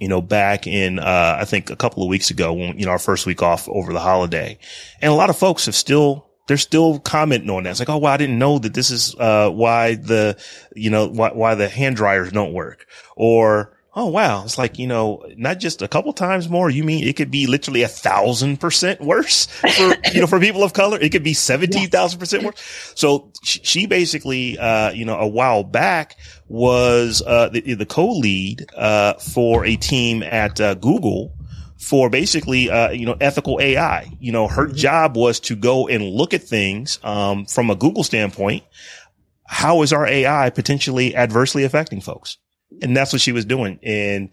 [0.00, 2.90] you know, back in, uh, I think a couple of weeks ago when, you know,
[2.90, 4.58] our first week off over the holiday.
[5.00, 7.70] And a lot of folks have still they're still commenting on that.
[7.70, 10.36] It's like, oh, well, I didn't know that this is, uh, why the,
[10.74, 14.44] you know, why, why the hand dryers don't work or, oh, wow.
[14.44, 16.68] It's like, you know, not just a couple times more.
[16.68, 20.62] You mean it could be literally a thousand percent worse for, you know, for people
[20.62, 20.98] of color.
[21.00, 22.92] It could be 17,000 percent worse.
[22.94, 26.16] So she basically, uh, you know, a while back
[26.48, 31.32] was, uh, the, the co-lead, uh, for a team at, uh, Google
[31.78, 34.10] for basically, uh, you know, ethical AI.
[34.18, 34.76] You know, her mm-hmm.
[34.76, 38.64] job was to go and look at things, um, from a Google standpoint.
[39.46, 42.38] How is our AI potentially adversely affecting folks?
[42.82, 43.78] And that's what she was doing.
[43.82, 44.30] And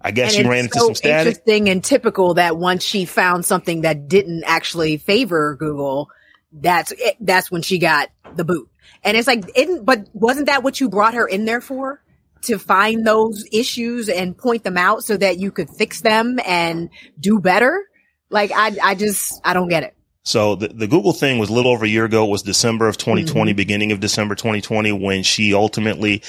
[0.00, 1.26] I guess and she ran into so some static.
[1.26, 6.10] Interesting and typical that once she found something that didn't actually favor Google,
[6.52, 8.68] that's it, that's when she got the boot.
[9.02, 9.50] And it's like,
[9.82, 12.02] but wasn't that what you brought her in there for?
[12.42, 16.90] to find those issues and point them out so that you could fix them and
[17.18, 17.86] do better.
[18.30, 19.94] Like I, I just, I don't get it.
[20.22, 22.24] So the, the Google thing was a little over a year ago.
[22.26, 23.56] It was December of 2020, mm-hmm.
[23.56, 26.22] beginning of December 2020 when she ultimately,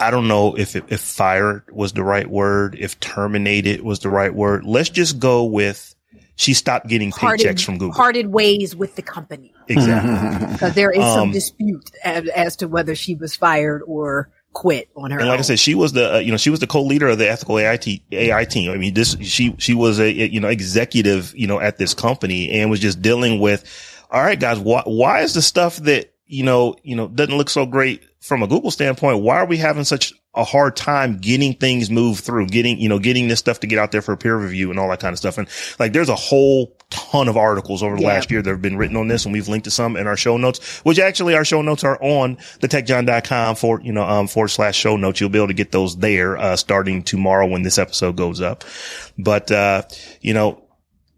[0.00, 4.34] I don't know if, if fired was the right word, if terminated was the right
[4.34, 4.64] word.
[4.64, 5.94] Let's just go with
[6.40, 7.94] she stopped getting parted, paychecks from Google.
[7.94, 9.52] Parted ways with the company.
[9.68, 10.48] Exactly.
[10.52, 14.88] Because there is some um, dispute as, as to whether she was fired or quit
[14.96, 15.18] on her.
[15.18, 15.40] And like own.
[15.40, 17.58] I said, she was the, uh, you know, she was the co-leader of the ethical
[17.58, 18.70] AI, t- AI team.
[18.70, 22.50] I mean, this, she, she was a, you know, executive, you know, at this company
[22.50, 23.64] and was just dealing with,
[24.10, 27.50] all right, guys, why, why is the stuff that, you know, you know, doesn't look
[27.50, 29.20] so great from a Google standpoint?
[29.20, 33.00] Why are we having such a hard time getting things moved through, getting, you know,
[33.00, 35.18] getting this stuff to get out there for peer review and all that kind of
[35.18, 35.38] stuff.
[35.38, 35.48] And
[35.80, 38.08] like, there's a whole ton of articles over the yeah.
[38.08, 40.16] last year that have been written on this and we've linked to some in our
[40.16, 44.28] show notes, which actually our show notes are on the techjawn.com for, you know, um,
[44.28, 45.20] forward slash show notes.
[45.20, 48.62] You'll be able to get those there, uh, starting tomorrow when this episode goes up.
[49.18, 49.82] But, uh,
[50.20, 50.62] you know,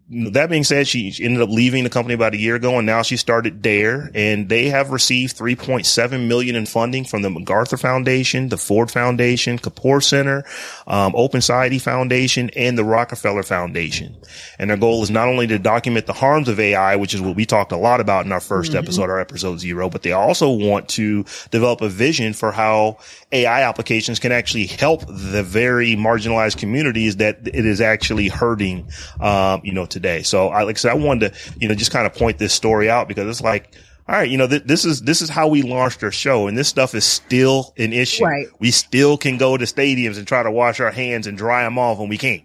[0.09, 3.01] that being said, she ended up leaving the company about a year ago and now
[3.01, 8.49] she started DAIR and they have received 3.7 million in funding from the MacArthur Foundation,
[8.49, 10.43] the Ford Foundation, Kapoor Center,
[10.87, 14.15] um, Open Society Foundation and the Rockefeller Foundation.
[14.59, 17.37] And their goal is not only to document the harms of AI, which is what
[17.37, 18.77] we talked a lot about in our 1st mm-hmm.
[18.77, 22.97] episode, our episode zero, but they also want to develop a vision for how
[23.33, 29.61] AI applications can actually help the very marginalized communities that it is actually hurting, um,
[29.63, 30.21] you know, today.
[30.23, 32.53] So I, like I said, I wanted to, you know, just kind of point this
[32.53, 33.75] story out because it's like,
[34.07, 36.57] all right, you know, th- this is, this is how we launched our show and
[36.57, 38.25] this stuff is still an issue.
[38.25, 38.47] Right.
[38.59, 41.79] We still can go to stadiums and try to wash our hands and dry them
[41.79, 42.43] off when we can't.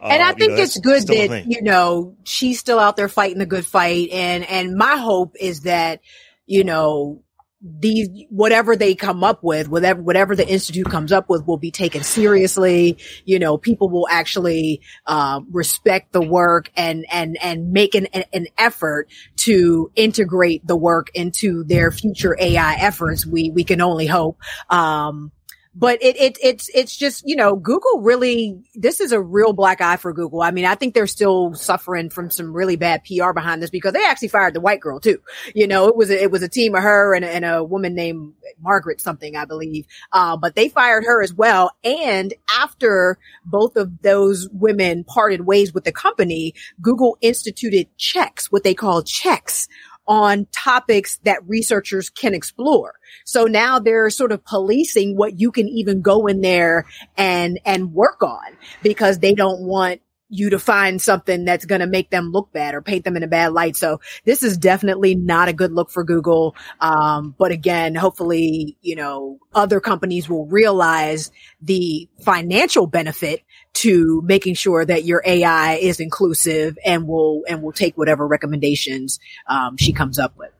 [0.00, 3.08] And uh, I think you know, it's good that, you know, she's still out there
[3.08, 4.10] fighting the good fight.
[4.12, 6.00] And, and my hope is that,
[6.46, 7.22] you know,
[7.60, 11.72] these whatever they come up with whatever whatever the institute comes up with will be
[11.72, 12.98] taken seriously.
[13.24, 18.46] You know people will actually uh, respect the work and and and make an an
[18.56, 23.26] effort to integrate the work into their future ai efforts.
[23.26, 24.38] We we can only hope.
[24.70, 25.32] Um
[25.74, 29.80] but it, it it's it's just you know Google really this is a real black
[29.80, 30.42] eye for Google.
[30.42, 33.92] I mean, I think they're still suffering from some really bad PR behind this because
[33.92, 35.20] they actually fired the white girl too.
[35.54, 37.94] You know, it was a, it was a team of her and, and a woman
[37.94, 39.86] named Margaret something, I believe.
[40.12, 41.72] Uh, but they fired her as well.
[41.84, 48.64] And after both of those women parted ways with the company, Google instituted checks, what
[48.64, 49.68] they call checks
[50.08, 52.94] on topics that researchers can explore.
[53.24, 57.92] So now they're sort of policing what you can even go in there and, and
[57.92, 62.30] work on because they don't want you to find something that's going to make them
[62.30, 63.76] look bad or paint them in a bad light.
[63.76, 66.54] So this is definitely not a good look for Google.
[66.80, 71.30] Um, but again, hopefully, you know, other companies will realize
[71.62, 73.42] the financial benefit
[73.74, 79.20] to making sure that your AI is inclusive and will, and will take whatever recommendations,
[79.46, 80.50] um, she comes up with.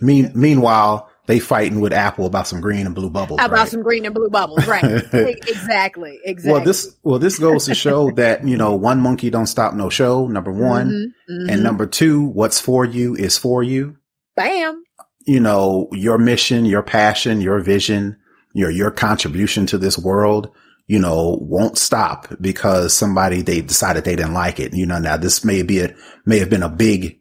[0.00, 3.40] Mean, meanwhile, they fighting with Apple about some green and blue bubbles.
[3.40, 3.68] About right?
[3.68, 4.84] some green and blue bubbles, right?
[5.12, 6.52] exactly, exactly.
[6.52, 9.88] Well, this well this goes to show that you know one monkey don't stop no
[9.88, 10.26] show.
[10.26, 11.50] Number one, mm-hmm, mm-hmm.
[11.50, 13.96] and number two, what's for you is for you.
[14.36, 14.82] Bam.
[15.26, 18.18] You know your mission, your passion, your vision
[18.54, 20.50] your, your contribution to this world,
[20.86, 24.74] you know, won't stop because somebody, they decided they didn't like it.
[24.74, 25.94] You know, now this may be a,
[26.26, 27.18] may have been a big,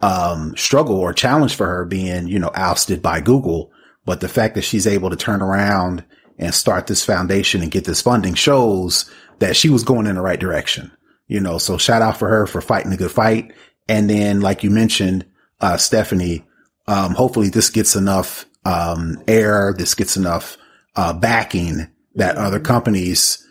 [0.00, 3.70] um, struggle or challenge for her being, you know, ousted by Google.
[4.04, 6.04] But the fact that she's able to turn around
[6.38, 10.20] and start this foundation and get this funding shows that she was going in the
[10.20, 10.90] right direction.
[11.26, 13.52] You know, so shout out for her for fighting a good fight.
[13.88, 15.24] And then, like you mentioned,
[15.60, 16.44] uh, Stephanie,
[16.86, 19.74] um, hopefully this gets enough, um, air.
[19.76, 20.58] This gets enough,
[20.96, 23.46] uh, backing that other companies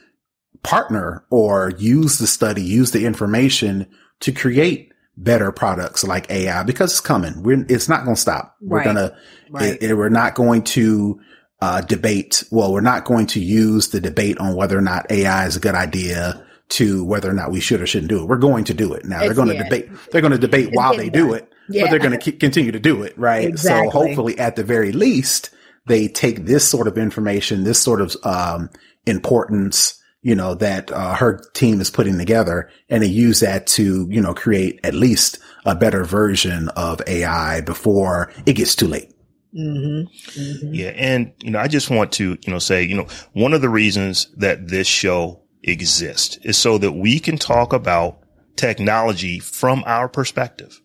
[0.64, 3.88] partner or use the study, use the information
[4.22, 7.44] to create better products like AI because it's coming.
[7.44, 8.56] We're, it's not going to stop.
[8.62, 8.84] We're right.
[8.84, 11.20] going to, we're not going to,
[11.62, 12.44] uh, debate.
[12.52, 15.62] Well, we're not going to use the debate on whether or not AI is a
[15.62, 18.28] good idea to whether or not we should or shouldn't do it.
[18.28, 19.06] We're going to do it.
[19.06, 19.64] Now it's, they're going to yeah.
[19.64, 19.90] debate.
[20.12, 21.84] They're going to debate it's while they do it, yeah.
[21.84, 23.18] but they're going to continue to do it.
[23.18, 23.48] Right.
[23.48, 23.92] Exactly.
[23.92, 25.52] So hopefully at the very least,
[25.86, 28.70] they take this sort of information, this sort of, um,
[29.06, 34.08] importance, you know, that, uh, her team is putting together and they use that to,
[34.10, 39.14] you know, create at least a better version of AI before it gets too late.
[39.56, 40.40] Mm-hmm.
[40.40, 40.74] Mm-hmm.
[40.74, 40.94] Yeah.
[40.96, 43.70] And, you know, I just want to, you know, say, you know, one of the
[43.70, 48.20] reasons that this show exists is so that we can talk about
[48.56, 50.82] technology from our perspective.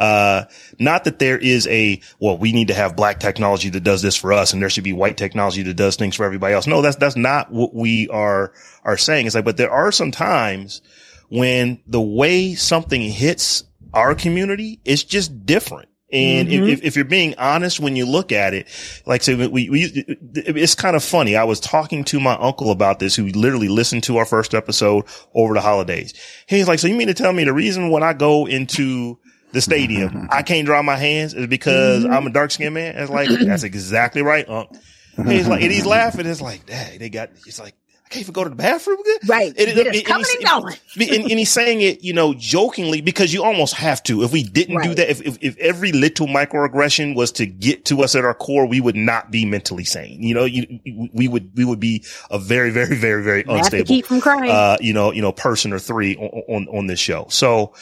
[0.00, 0.46] Uh,
[0.78, 4.16] not that there is a, well, we need to have black technology that does this
[4.16, 6.66] for us and there should be white technology that does things for everybody else.
[6.66, 9.26] No, that's, that's not what we are, are saying.
[9.26, 10.80] It's like, but there are some times
[11.28, 15.90] when the way something hits our community is just different.
[16.12, 16.64] And mm-hmm.
[16.64, 18.66] if, if you're being honest when you look at it,
[19.06, 21.36] like say we, we, it's kind of funny.
[21.36, 25.04] I was talking to my uncle about this, who literally listened to our first episode
[25.34, 26.14] over the holidays.
[26.48, 29.20] He's like, so you mean to tell me the reason when I go into
[29.52, 32.12] the stadium, I can't draw my hands is because mm-hmm.
[32.12, 32.96] I'm a dark skinned man?
[32.96, 34.70] It's like, that's exactly right, Unc.
[35.26, 36.26] He's like, and he's laughing.
[36.26, 38.98] It's like, dang, they got, it's like, I can't even go to the bathroom.
[39.28, 39.48] Right.
[39.48, 40.74] And, it, and, coming and, going.
[40.98, 44.24] and, and, he's saying it, you know, jokingly because you almost have to.
[44.24, 44.88] If we didn't right.
[44.88, 48.34] do that, if, if, if, every little microaggression was to get to us at our
[48.34, 50.24] core, we would not be mentally sane.
[50.24, 50.80] You know, you,
[51.12, 54.50] we would, we would be a very, very, very, very unstable, keep from crying.
[54.50, 57.26] Uh, you know, you know, person or three on, on, on this show.
[57.28, 57.74] So,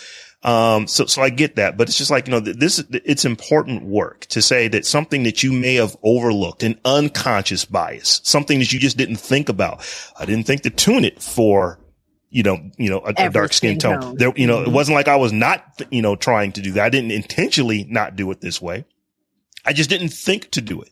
[0.42, 3.82] um, so, so I get that, but it's just like, you know, this, it's important
[3.84, 8.72] work to say that something that you may have overlooked, an unconscious bias, something that
[8.72, 9.84] you just didn't think about.
[10.18, 11.80] I didn't think to tune it for,
[12.30, 14.00] you know, you know, a, a dark skin tone.
[14.00, 14.16] tone.
[14.16, 14.70] There, you know, mm-hmm.
[14.70, 16.84] it wasn't like I was not, you know, trying to do that.
[16.84, 18.84] I didn't intentionally not do it this way.
[19.64, 20.90] I just didn't think to do it.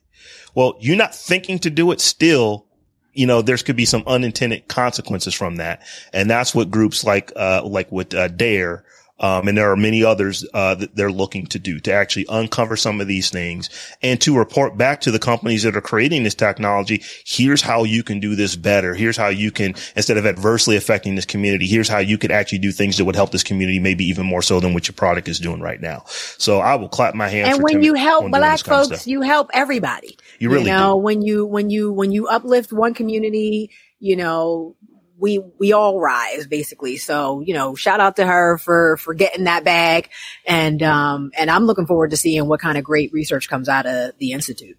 [0.57, 2.67] Well, you're not thinking to do it still
[3.13, 5.81] you know, there's could be some unintended consequences from that.
[6.13, 8.85] And that's what groups like, uh, like with, uh, DAIR
[9.19, 12.77] um, and there are many others, uh, that they're looking to do to actually uncover
[12.77, 13.71] some of these things
[14.03, 17.03] and to report back to the companies that are creating this technology.
[17.25, 18.95] Here's how you can do this better.
[18.95, 22.59] Here's how you can, instead of adversely affecting this community, here's how you could actually
[22.59, 25.29] do things that would help this community maybe even more so than what your product
[25.29, 26.05] is doing right now.
[26.07, 27.55] So I will clap my hands.
[27.55, 30.19] And when you help black folks, you help everybody.
[30.39, 30.99] You really you know, do.
[30.99, 34.77] when you, when you, when you uplift one community, you know,
[35.19, 36.97] we we all rise basically.
[36.97, 40.11] So you know, shout out to her for for getting that bag,
[40.47, 43.87] and um and I'm looking forward to seeing what kind of great research comes out
[43.87, 44.79] of the institute.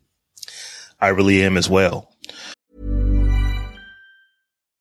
[1.00, 2.12] I really am as well.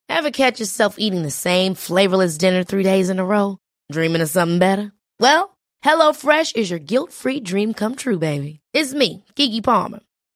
[0.09, 3.59] Ever catch yourself eating the same flavorless dinner three days in a row,
[3.92, 4.92] dreaming of something better?
[5.21, 8.61] Well, HelloFresh is your guilt free dream come true, baby.
[8.73, 10.01] It's me, Gigi Palmer.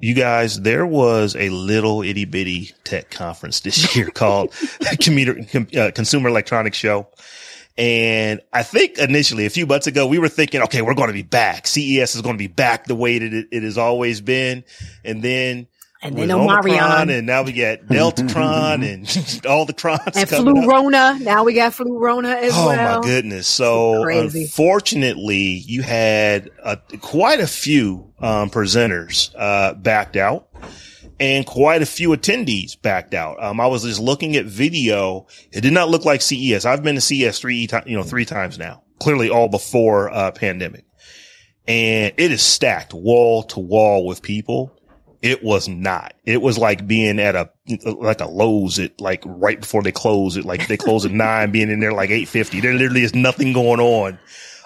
[0.00, 4.52] you guys, there was a little itty bitty tech conference this year called
[5.00, 5.40] Commuter,
[5.76, 7.08] uh, Consumer Electronics Show.
[7.78, 11.14] And I think initially a few months ago, we were thinking, okay, we're going to
[11.14, 11.66] be back.
[11.66, 14.64] CES is going to be back the way that it, it has always been.
[15.04, 15.68] And then
[16.02, 21.20] and then Omicron, and now we got Deltacron and all the crons and Flurona.
[21.20, 22.98] Now we got Flurona as oh, well.
[22.98, 23.46] Oh my goodness!
[23.46, 30.48] So unfortunately, you had a, quite a few um, presenters uh, backed out.
[31.20, 33.40] And quite a few attendees backed out.
[33.40, 35.28] Um, I was just looking at video.
[35.52, 36.64] It did not look like CES.
[36.64, 38.82] I've been to CES three, you know, three times now.
[38.98, 40.84] Clearly, all before uh, pandemic,
[41.68, 44.76] and it is stacked wall to wall with people
[45.22, 46.14] it was not.
[46.24, 47.48] It was like being at a
[47.84, 50.44] like a Lowe's at like right before they close it.
[50.44, 52.60] Like they close at nine, being in there like eight fifty.
[52.60, 54.18] There literally is nothing going on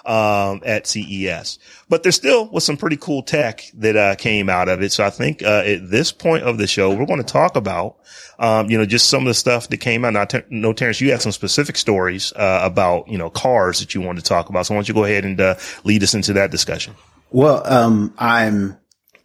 [0.03, 4.67] um, at CES, but there still was some pretty cool tech that uh, came out
[4.67, 4.91] of it.
[4.91, 7.97] So I think uh, at this point of the show, we're going to talk about
[8.39, 10.13] um, you know just some of the stuff that came out.
[10.13, 13.93] Now, ter- no, Terrence, you had some specific stories uh, about you know cars that
[13.93, 14.65] you wanted to talk about.
[14.65, 16.95] So why don't you go ahead and uh, lead us into that discussion?
[17.29, 18.77] Well, um, I'm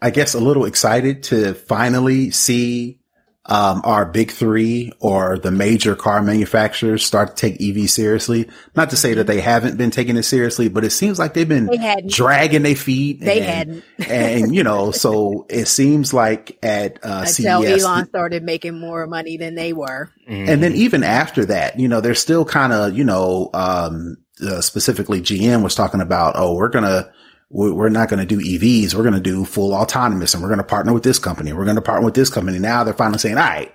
[0.03, 2.99] I guess a little excited to finally see
[3.47, 8.49] um, our big three or the major car manufacturers start to take EV seriously.
[8.75, 11.49] Not to say that they haven't been taking it seriously, but it seems like they've
[11.49, 13.21] been they dragging their feet.
[13.21, 13.85] They and, hadn't.
[14.11, 17.85] and, you know, so it seems like at uh, Until CES.
[17.85, 20.11] Elon started making more money than they were.
[20.27, 24.61] And then even after that, you know, they're still kind of, you know, um, uh,
[24.61, 27.13] specifically GM was talking about, oh, we're going to,
[27.53, 28.95] we're not going to do EVs.
[28.95, 31.53] We're going to do full autonomous and we're going to partner with this company.
[31.53, 32.59] We're going to partner with this company.
[32.59, 33.75] Now they're finally saying, all right,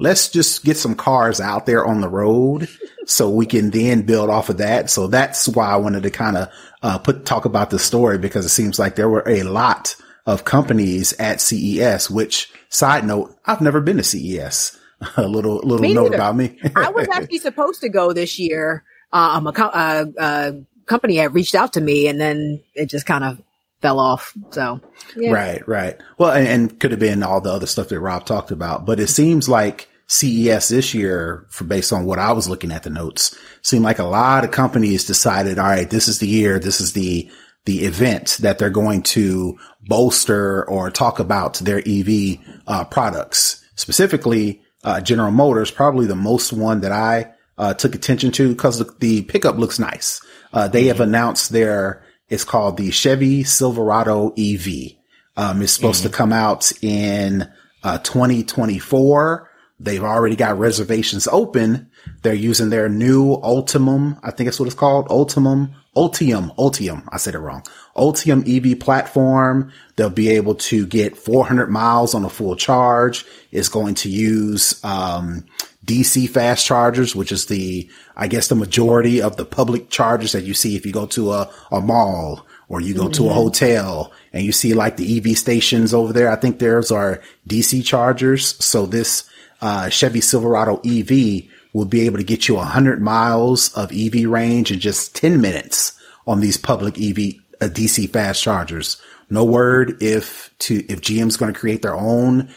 [0.00, 2.68] let's just get some cars out there on the road
[3.06, 4.90] so we can then build off of that.
[4.90, 6.48] So that's why I wanted to kind of,
[6.82, 9.94] uh, put, talk about the story because it seems like there were a lot
[10.26, 14.78] of companies at CES, which side note, I've never been to CES.
[15.16, 16.58] a little, little me note about me.
[16.74, 18.84] I was actually supposed to go this year.
[19.12, 20.52] Uh, I'm a, uh, uh,
[20.86, 23.40] company had reached out to me and then it just kind of
[23.80, 24.32] fell off.
[24.50, 24.80] So,
[25.16, 25.32] yeah.
[25.32, 26.00] right, right.
[26.18, 29.00] Well, and, and, could have been all the other stuff that Rob talked about, but
[29.00, 32.90] it seems like CES this year, for based on what I was looking at the
[32.90, 36.80] notes, seemed like a lot of companies decided, all right, this is the year, this
[36.80, 37.30] is the
[37.64, 43.64] the event that they're going to bolster or talk about their EV uh, products.
[43.76, 48.80] Specifically, uh, General Motors, probably the most one that I uh, took attention to because
[48.80, 50.20] the, the, pickup looks nice.
[50.52, 54.96] Uh, they have announced their, it's called the Chevy Silverado EV.
[55.36, 56.10] Um, it's supposed mm-hmm.
[56.10, 57.48] to come out in,
[57.84, 59.48] uh, 2024.
[59.78, 61.88] They've already got reservations open.
[62.22, 64.18] They're using their new Ultium.
[64.24, 65.06] I think that's what it's called.
[65.06, 67.06] Ultium, Ultium, Ultium.
[67.10, 67.64] I said it wrong.
[67.96, 69.70] Ultium EV platform.
[69.96, 73.26] They'll be able to get 400 miles on a full charge.
[73.50, 75.44] It's going to use, um,
[75.84, 80.44] DC fast chargers, which is the, I guess the majority of the public chargers that
[80.44, 83.12] you see if you go to a, a mall or you go mm-hmm.
[83.12, 83.34] to a mm-hmm.
[83.34, 86.30] hotel and you see like the EV stations over there.
[86.30, 88.64] I think theirs are DC chargers.
[88.64, 89.28] So this,
[89.60, 94.70] uh, Chevy Silverado EV will be able to get you 100 miles of EV range
[94.70, 99.00] in just 10 minutes on these public EV uh, DC fast chargers.
[99.30, 102.52] No word if to if GM's going to create their own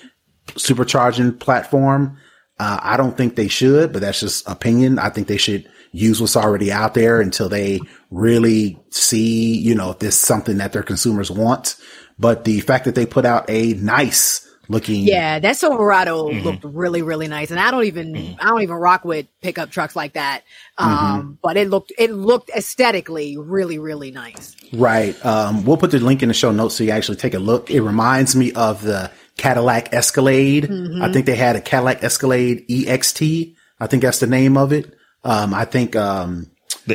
[0.50, 2.18] supercharging platform.
[2.60, 5.00] Uh, I don't think they should, but that's just opinion.
[5.00, 7.80] I think they should use what's already out there until they
[8.12, 11.78] really see, you know, if this is something that their consumers want.
[12.20, 15.04] But the fact that they put out a nice looking.
[15.04, 16.46] Yeah, that Silverado mm-hmm.
[16.46, 17.52] looked really, really nice.
[17.52, 18.40] And I don't even, mm-hmm.
[18.40, 20.44] I don't even rock with pickup trucks like that.
[20.78, 21.32] Um, mm-hmm.
[21.42, 24.56] but it looked, it looked aesthetically really, really nice.
[24.74, 25.24] Right.
[25.26, 27.70] Um, we'll put the link in the show notes so you actually take a look.
[27.72, 30.66] It reminds me of the Cadillac Escalade.
[30.66, 31.02] Mm-hmm.
[31.02, 33.56] I think they had a Cadillac Escalade EXT.
[33.80, 34.94] I think that's the name of it.
[35.24, 36.52] Um, I think, um,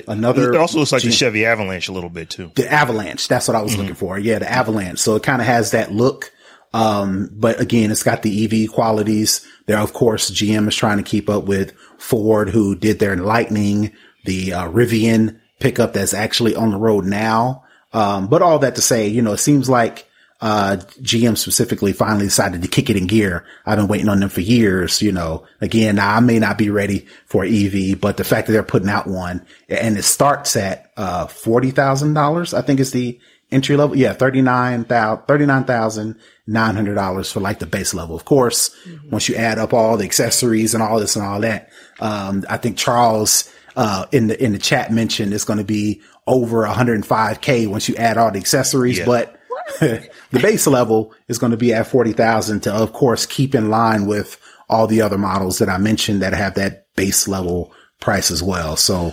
[0.06, 0.52] another.
[0.52, 2.52] It also looks like G- the Chevy Avalanche a little bit too.
[2.54, 3.28] The Avalanche.
[3.28, 3.80] That's what I was mm-hmm.
[3.82, 4.18] looking for.
[4.18, 4.98] Yeah, the Avalanche.
[4.98, 6.32] So it kind of has that look.
[6.72, 9.46] Um, but again, it's got the EV qualities.
[9.66, 13.92] There, of course, GM is trying to keep up with Ford, who did their Lightning,
[14.24, 17.64] the uh, Rivian pickup that's actually on the road now.
[17.92, 20.06] Um, but all that to say, you know, it seems like
[20.40, 23.44] uh, GM specifically finally decided to kick it in gear.
[23.66, 27.06] I've been waiting on them for years, you know, again, I may not be ready
[27.26, 31.26] for EV, but the fact that they're putting out one and it starts at, uh,
[31.26, 33.20] $40,000, I think is the
[33.52, 33.96] entry level.
[33.96, 34.14] Yeah.
[34.14, 38.16] $39,000, $39,900 for like the base level.
[38.16, 39.10] Of course, mm-hmm.
[39.10, 41.70] once you add up all the accessories and all this and all that,
[42.00, 46.02] um, I think Charles, uh, in the, in the chat mentioned it's going to be
[46.26, 49.04] over 105k once you add all the accessories, yeah.
[49.04, 49.36] but
[49.80, 54.06] the base level is going to be at 40,000 to, of course, keep in line
[54.06, 54.38] with
[54.68, 58.76] all the other models that I mentioned that have that base level price as well.
[58.76, 59.12] So,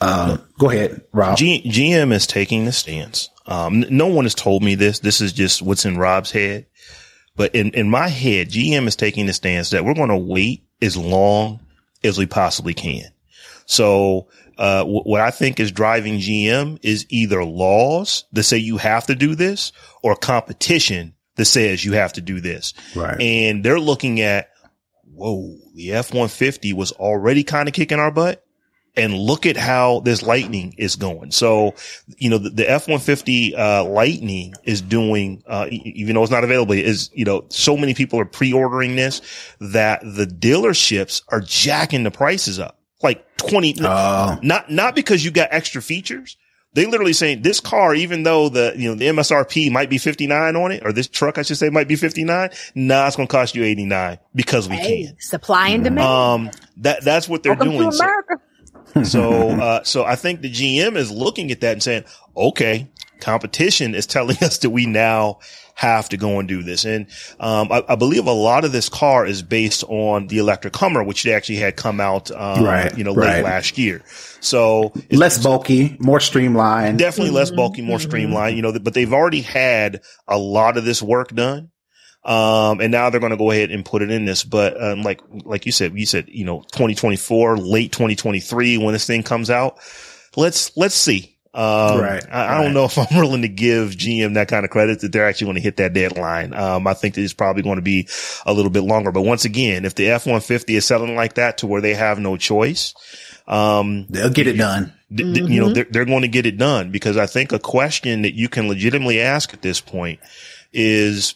[0.00, 1.36] uh, go ahead, Rob.
[1.36, 3.28] G- GM is taking the stance.
[3.50, 5.00] Um, no one has told me this.
[5.00, 6.66] This is just what's in Rob's head.
[7.36, 10.64] But in, in my head, GM is taking the stance that we're going to wait
[10.80, 11.60] as long
[12.04, 13.10] as we possibly can.
[13.66, 18.76] So, uh, w- what I think is driving GM is either laws that say you
[18.76, 19.72] have to do this
[20.02, 22.74] or competition that says you have to do this.
[22.94, 23.20] Right.
[23.20, 24.50] And they're looking at,
[25.04, 28.44] whoa, the F-150 was already kind of kicking our butt
[28.96, 31.30] and look at how this lightning is going.
[31.30, 31.74] So,
[32.18, 36.72] you know, the, the F-150, uh, lightning is doing, uh, even though it's not available
[36.72, 39.22] is, you know, so many people are pre-ordering this
[39.60, 44.38] that the dealerships are jacking the prices up like 20, Oh.
[44.42, 46.36] not, not because you got extra features.
[46.72, 50.54] They literally saying this car, even though the, you know, the MSRP might be 59
[50.54, 52.50] on it, or this truck, I should say, might be 59.
[52.76, 55.16] Nah, it's going to cost you 89 because we Hey, can.
[55.18, 56.06] supply and demand.
[56.06, 57.90] Um, that, that's what they're Welcome doing.
[58.94, 62.04] To So- so, uh, so I think the GM is looking at that and saying,
[62.36, 62.88] okay,
[63.20, 65.38] competition is telling us that we now
[65.74, 66.84] have to go and do this.
[66.84, 67.06] And,
[67.38, 71.02] um, I, I believe a lot of this car is based on the electric Hummer,
[71.02, 73.44] which they actually had come out, um, Right, you know, late right.
[73.44, 74.02] last year.
[74.40, 76.98] So Less bulky, more streamlined.
[76.98, 81.00] definitely less bulky, more streamlined, you know, but they've already had a lot of this
[81.02, 81.70] work done.
[82.22, 85.02] Um, and now they're going to go ahead and put it in this, but, um,
[85.02, 89.48] like, like you said, you said, you know, 2024, late 2023, when this thing comes
[89.48, 89.78] out,
[90.36, 91.36] let's, let's see.
[91.54, 94.70] Um, Right, I, I don't know if I'm willing to give GM that kind of
[94.70, 96.52] credit that they're actually going to hit that deadline.
[96.52, 98.06] Um, I think that it's probably going to be
[98.44, 101.66] a little bit longer, but once again, if the F-150 is selling like that to
[101.66, 102.94] where they have no choice,
[103.48, 104.92] um, They'll get it done.
[105.08, 107.58] th- th- you know, they're, they're going to get it done because I think a
[107.58, 110.20] question that you can legitimately ask at this point
[110.72, 111.34] is,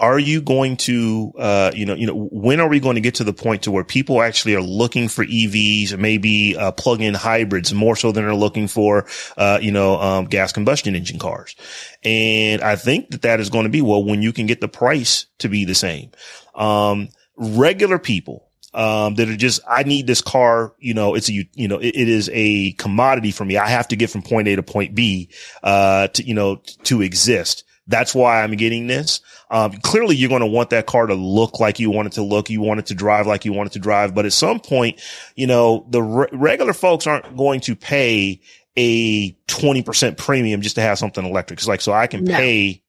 [0.00, 3.16] are you going to, uh, you know, you know, when are we going to get
[3.16, 7.74] to the point to where people actually are looking for EVs maybe, uh, plug-in hybrids
[7.74, 11.54] more so than they're looking for, uh, you know, um, gas combustion engine cars.
[12.02, 14.68] And I think that that is going to be, well, when you can get the
[14.68, 16.10] price to be the same.
[16.54, 21.32] Um, regular people, um, that are just, I need this car, you know, it's a,
[21.32, 23.56] you know, it, it is a commodity for me.
[23.56, 25.28] I have to get from point A to point B,
[25.62, 27.64] uh, to, you know, to exist.
[27.90, 29.20] That's why I'm getting this.
[29.50, 32.22] Um, clearly you're going to want that car to look like you want it to
[32.22, 32.48] look.
[32.48, 34.14] You want it to drive like you want it to drive.
[34.14, 35.00] But at some point,
[35.34, 38.40] you know, the re- regular folks aren't going to pay
[38.76, 41.58] a 20% premium just to have something electric.
[41.58, 42.34] It's like, so I can No.
[42.36, 42.82] pay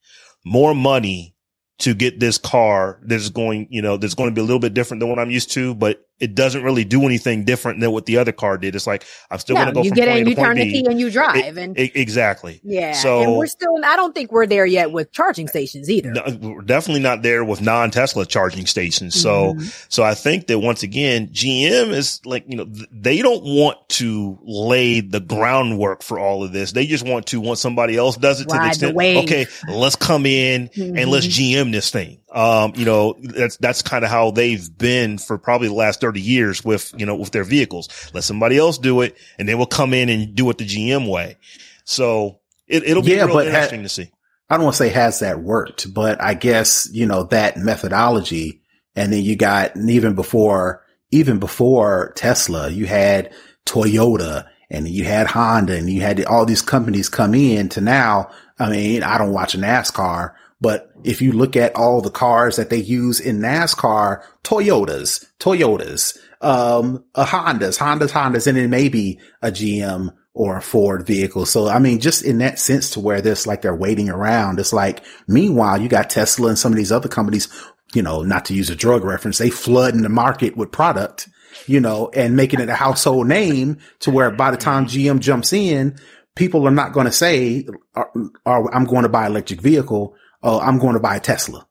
[0.46, 1.34] more money
[1.80, 4.76] to get this car that's going, you know, that's going to be a little bit
[4.76, 8.06] different than what I'm used to, but it doesn't really do anything different than what
[8.06, 8.76] the other car did.
[8.76, 10.42] It's like, I'm still going to No, go you get point in, A you to
[10.42, 11.36] turn the key, and you drive.
[11.58, 12.62] E- and e- exactly.
[12.64, 13.74] yeah, So and we're still.
[13.84, 16.12] I don't think we're there yet with charging stations either.
[16.12, 19.16] no, we're definitely not there with non-Tesla charging stations.
[19.20, 19.68] So, Mm-hmm.
[19.90, 24.38] so I think that once again, GM is like, you know, they don't want to
[24.44, 26.72] lay the groundwork for all of this.
[26.72, 29.24] They just want to, once somebody else does it to the Ride the extent, wave.
[29.26, 31.70] okay, let's come in and let's Mm-hmm.
[31.70, 32.20] GM this thing.
[32.32, 36.22] Um, you know, that's, that's kind of how they've been for probably the last 30
[36.22, 37.90] years with, you know, with their vehicles.
[38.14, 41.10] Let somebody else do it and then we'll come in and do it the GM
[41.10, 41.38] way.
[41.86, 44.12] So it, it'll be Yeah, real but ha- interesting to see.
[44.50, 48.62] I don't want to say has that worked, but I guess, you know, that methodology.
[48.96, 53.34] And then you got and even before, even before Tesla, you had
[53.66, 58.32] Toyota and you had Honda and you had all these companies come in to now.
[58.60, 62.70] I mean, I don't watch NASCAR, but if you look at all the cars that
[62.70, 69.52] they use in NASCAR, Toyotas, Toyotas, um, a Hondas, Hondas, Hondas, and then maybe a
[69.52, 71.46] GM or a Ford vehicle.
[71.46, 74.60] So, I mean, just in that sense to where this like they're waiting around.
[74.60, 77.50] It's like, meanwhile, you got Tesla and some of these other companies,
[77.94, 81.28] you know, not to use a drug reference, they flood the market with product,
[81.66, 85.52] you know, and making it a household name to where by the time GM jumps
[85.52, 85.98] in,
[86.36, 88.04] people are not going to say, "Uh,
[88.46, 90.16] uh, I'm going to buy electric vehicle.
[90.44, 91.68] Oh, I'm going to buy a Tesla.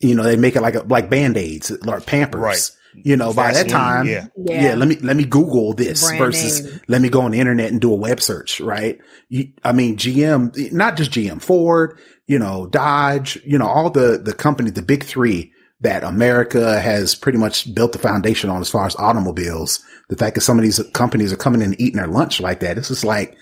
[0.00, 2.40] You know, they make it like a, like band-aids or Pampers.
[2.40, 2.70] Right.
[2.94, 4.26] You know, by that time, yeah.
[4.36, 4.62] yeah.
[4.62, 4.74] Yeah.
[4.74, 6.80] let me, let me Google this Brand versus name.
[6.88, 8.98] let me go on the internet and do a web search, right?
[9.30, 14.20] You, I mean, GM, not just GM, Ford, you know, Dodge, you know, all the,
[14.22, 18.68] the companies, the big three that America has pretty much built the foundation on as
[18.68, 19.82] far as automobiles.
[20.10, 22.60] The fact that some of these companies are coming in and eating their lunch like
[22.60, 23.36] that, it's just like,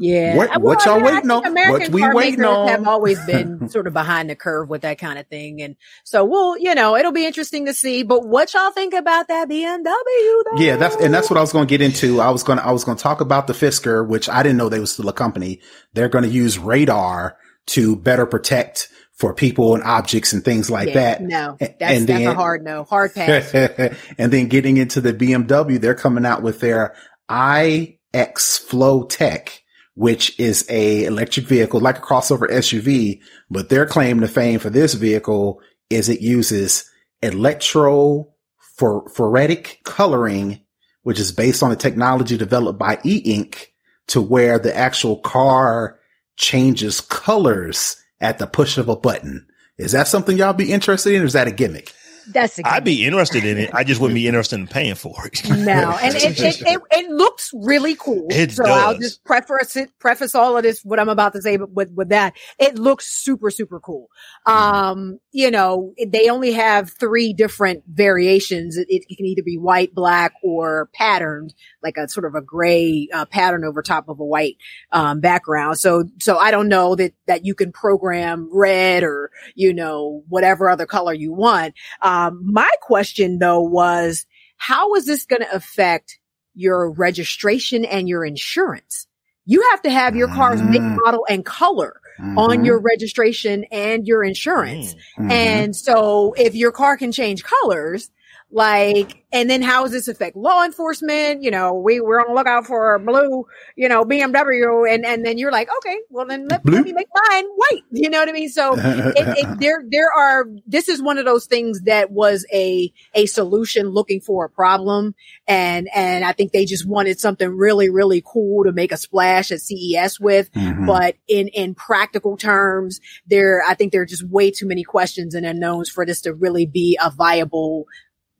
[0.00, 0.36] Yeah.
[0.36, 1.46] What- Uh, what y'all I mean, I waiting on?
[1.46, 2.68] American What we car waiting on?
[2.68, 6.24] Have always been sort of behind the curve with that kind of thing, and so
[6.24, 8.02] we'll, you know, it'll be interesting to see.
[8.02, 9.84] But what y'all think about that BMW?
[9.84, 10.56] Though?
[10.62, 12.20] Yeah, that's and that's what I was going to get into.
[12.20, 14.56] I was going to I was going to talk about the Fisker, which I didn't
[14.58, 15.60] know they was still a company.
[15.94, 17.36] They're going to use radar
[17.68, 21.22] to better protect for people and objects and things like Yeah, that.
[21.22, 23.52] No, that's and that's a hard no, hard pass.
[24.18, 26.94] and then getting into the BMW, they're coming out with their
[27.30, 29.62] iX Flow Tech,
[30.00, 33.20] which is a electric vehicle like a crossover SUV,
[33.50, 36.90] but their claim to fame for this vehicle is it uses
[37.22, 40.58] electrophoretic coloring,
[41.02, 43.74] which is based on the technology developed by e-ink
[44.06, 46.00] to where the actual car
[46.34, 49.46] changes colors at the push of a button.
[49.76, 51.92] Is that something y'all be interested in or is that a gimmick?
[52.32, 53.74] That's a I'd be interested in it.
[53.74, 55.42] I just wouldn't be interested in paying for it.
[55.60, 58.26] No, and it, it, it, it, looks really cool.
[58.30, 58.82] It so does.
[58.82, 61.92] I'll just preface it, preface all of this, what I'm about to say, but with,
[61.92, 64.08] with that, it looks super, super cool.
[64.46, 68.76] Um, you know, they only have three different variations.
[68.76, 71.52] It, it can either be white, black, or patterned,
[71.82, 74.56] like a sort of a gray uh, pattern over top of a white
[74.92, 75.78] um, background.
[75.78, 80.70] So, so I don't know that that you can program red or you know whatever
[80.70, 81.74] other color you want.
[82.02, 86.18] Um, my question though was, how is this going to affect
[86.54, 89.06] your registration and your insurance?
[89.46, 90.96] You have to have your car's make, Mm.
[91.04, 92.00] model, and color
[92.36, 92.66] on Mhm.
[92.66, 94.94] your registration and your insurance.
[95.18, 95.30] Mhm.
[95.30, 98.10] And so if your car can change colors,
[98.52, 101.42] like, and then how does this affect law enforcement?
[101.42, 103.46] You know, we, we're on the lookout for a blue,
[103.76, 104.92] you know, BMW.
[104.92, 107.82] And, and then you're like, okay, well then let, let me make mine white.
[107.92, 108.48] You know what I mean?
[108.48, 112.92] So it, it, there, there are, this is one of those things that was a,
[113.14, 115.14] a solution looking for a problem.
[115.46, 119.52] And, and I think they just wanted something really, really cool to make a splash
[119.52, 120.50] at CES with.
[120.52, 120.86] Mhm.
[120.86, 125.34] But in, in practical terms, there, I think there are just way too many questions
[125.34, 127.86] and unknowns for this to really be a viable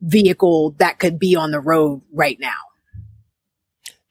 [0.00, 2.52] vehicle that could be on the road right now.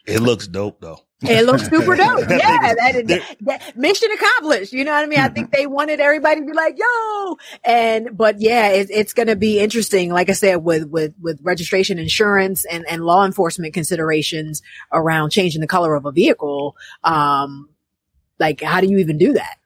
[0.05, 0.99] It looks dope though.
[1.21, 2.19] It looks super dope.
[2.29, 4.71] Yeah, thing is- that, is, that mission accomplished.
[4.71, 5.19] You know what I mean?
[5.19, 9.27] I think they wanted everybody to be like, "Yo!" And but yeah, it, it's going
[9.27, 10.11] to be interesting.
[10.11, 14.61] Like I said, with with with registration, insurance, and and law enforcement considerations
[14.93, 16.77] around changing the color of a vehicle.
[17.03, 17.69] Um,
[18.39, 19.57] like how do you even do that?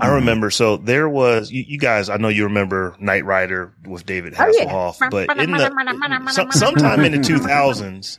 [0.00, 0.50] I remember.
[0.50, 2.08] So there was you, you guys.
[2.08, 4.64] I know you remember Knight Rider with David Oh, yeah.
[4.64, 8.18] Hasselhoff, but in the some, sometime in the two thousands,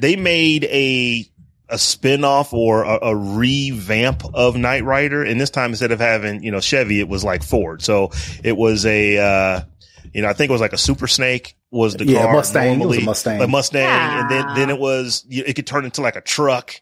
[0.00, 1.26] they made a
[1.70, 6.42] a spinoff or a, a revamp of Knight Rider, and this time instead of having
[6.42, 7.82] you know Chevy, it was like Ford.
[7.82, 8.10] So
[8.42, 9.60] it was a uh,
[10.14, 12.66] you know I think it was like a Super Snake was the Yeah, car Mustang.
[12.66, 13.40] It was a normally, Mustang.
[13.42, 16.72] a Mustang, and then then it was you it could turn into like a truck.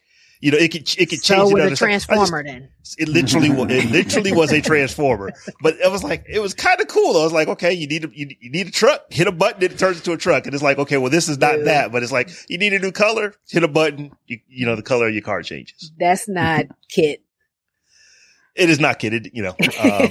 [0.40, 1.54] You know, it could it could So change it.
[1.54, 2.68] with on a I just- transformer, then
[2.98, 5.32] it literally was, it literally was a transformer,
[5.62, 7.16] but it was like, it was kind of cool.
[7.16, 9.62] I was like, okay, you need a, you, you need a truck, hit a button,
[9.62, 10.44] it turns into a truck.
[10.46, 11.64] And it's like, okay, well, this is not Yeah.
[11.64, 14.76] that, but it's like, you need a new color, hit a button, you, you know,
[14.76, 15.90] the color of your car changes.
[15.98, 17.22] that's not KITT.
[18.56, 19.56] It is not kidded, you know, um,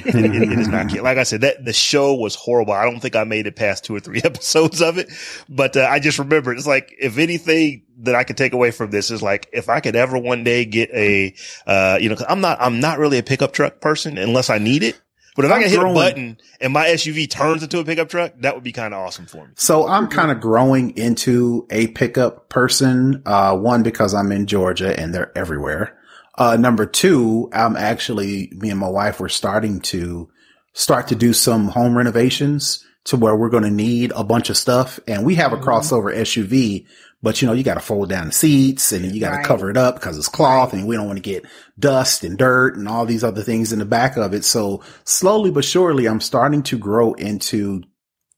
[0.06, 1.04] it, it- it is not kidded.
[1.04, 2.74] Like I said, that the show was horrible.
[2.74, 5.10] I don't think I made it past two or three episodes of it,
[5.50, 8.92] but uh, I just remember it's like, if anything that I could take away from
[8.92, 11.34] this is like, if I could ever one day get a,
[11.66, 14.58] uh, you know, 'cause I'm not, I'm not really a pickup truck person unless I
[14.60, 15.00] need it.
[15.36, 17.84] But if i I'm can hit growing- a button and my SUV turns into a
[17.84, 19.52] pickup truck, that would be kind of awesome for me.
[19.56, 23.22] So I'm kind of growing into a pickup person.
[23.26, 25.98] Uh, one, because I'm in Georgia and they're everywhere.
[26.38, 30.30] Uh, number two, I'm actually, me and my wife were starting to
[30.74, 34.58] start to do some home renovations to where we're going to need a bunch of
[34.58, 35.00] stuff.
[35.08, 36.86] And we have a crossover SUV,
[37.22, 39.46] but you know, you got to fold down the seats and you got to Right.
[39.46, 41.46] cover it up because it's cloth and we don't want to get
[41.80, 44.44] dust and dirt and all these other things in the back of it.
[44.44, 47.84] So slowly but surely, I'm starting to grow into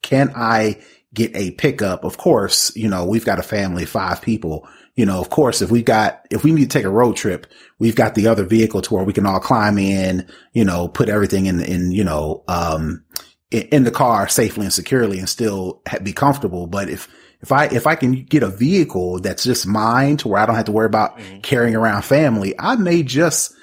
[0.03, 0.79] can I
[1.13, 2.03] get a pickup?
[2.03, 4.67] Of course, you know, we've got a family, five people.
[4.97, 7.47] You know, of course, if we got, if we need to take a road trip,
[7.79, 11.07] we've got the other vehicle to where we can all climb in, you know, put
[11.07, 13.05] everything in, in, you know, um,
[13.51, 16.67] in, in the car safely and securely and still be comfortable.
[16.67, 17.07] But if,
[17.41, 20.55] if I, if I can get a vehicle that's just mine to where I don't
[20.55, 23.53] have to worry about carrying around family, I may just,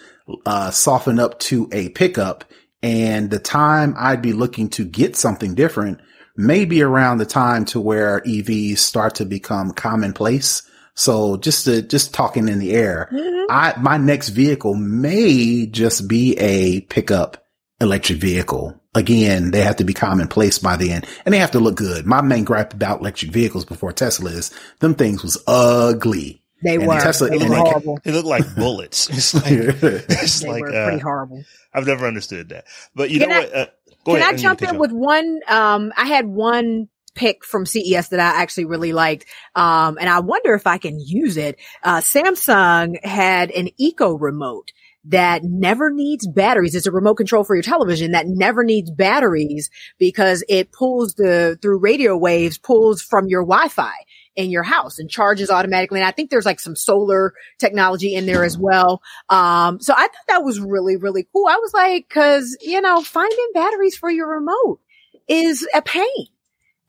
[0.46, 2.44] uh, soften up to a pickup
[2.84, 6.00] and the time I'd be looking to get something different
[6.36, 10.62] may be around the time to where EVs start to become commonplace.
[10.94, 13.08] So just to, just talking in the air,
[13.50, 17.44] I, my next vehicle may just be a pickup
[17.80, 18.80] electric vehicle.
[18.94, 22.06] Again, they have to be commonplace by then and they have to look good.
[22.06, 26.40] My main gripe about electric vehicles before Tesla is them things was ugly.
[26.62, 27.00] They And were.
[27.00, 27.98] Tesla- they and were they- horrible.
[28.04, 29.08] They look like bullets.
[29.10, 31.42] It's like, it's They like, were uh, pretty horrible.
[31.74, 32.66] I've never understood that.
[32.94, 33.54] But you Can know I- what?
[33.56, 33.66] Uh,
[34.04, 34.22] go Can ahead.
[34.22, 35.40] I didn't jump in cut with one?
[35.48, 39.26] Um, I had one pick from CES that I actually really liked.
[39.54, 41.58] Um, and I wonder if I can use it.
[41.82, 44.72] Uh, Samsung had an eco remote
[45.06, 46.74] that never needs batteries.
[46.74, 51.58] It's a remote control for your television that never needs batteries because it pulls the,
[51.60, 53.92] through radio waves, pulls from your Wi-Fi
[54.36, 56.00] in your house and charges automatically.
[56.00, 59.02] And I think there's like some solar technology in there as well.
[59.28, 61.46] Um, so I thought that was really, really cool.
[61.46, 64.80] I was like, cause, you know, finding batteries for your remote
[65.28, 66.26] is a pain.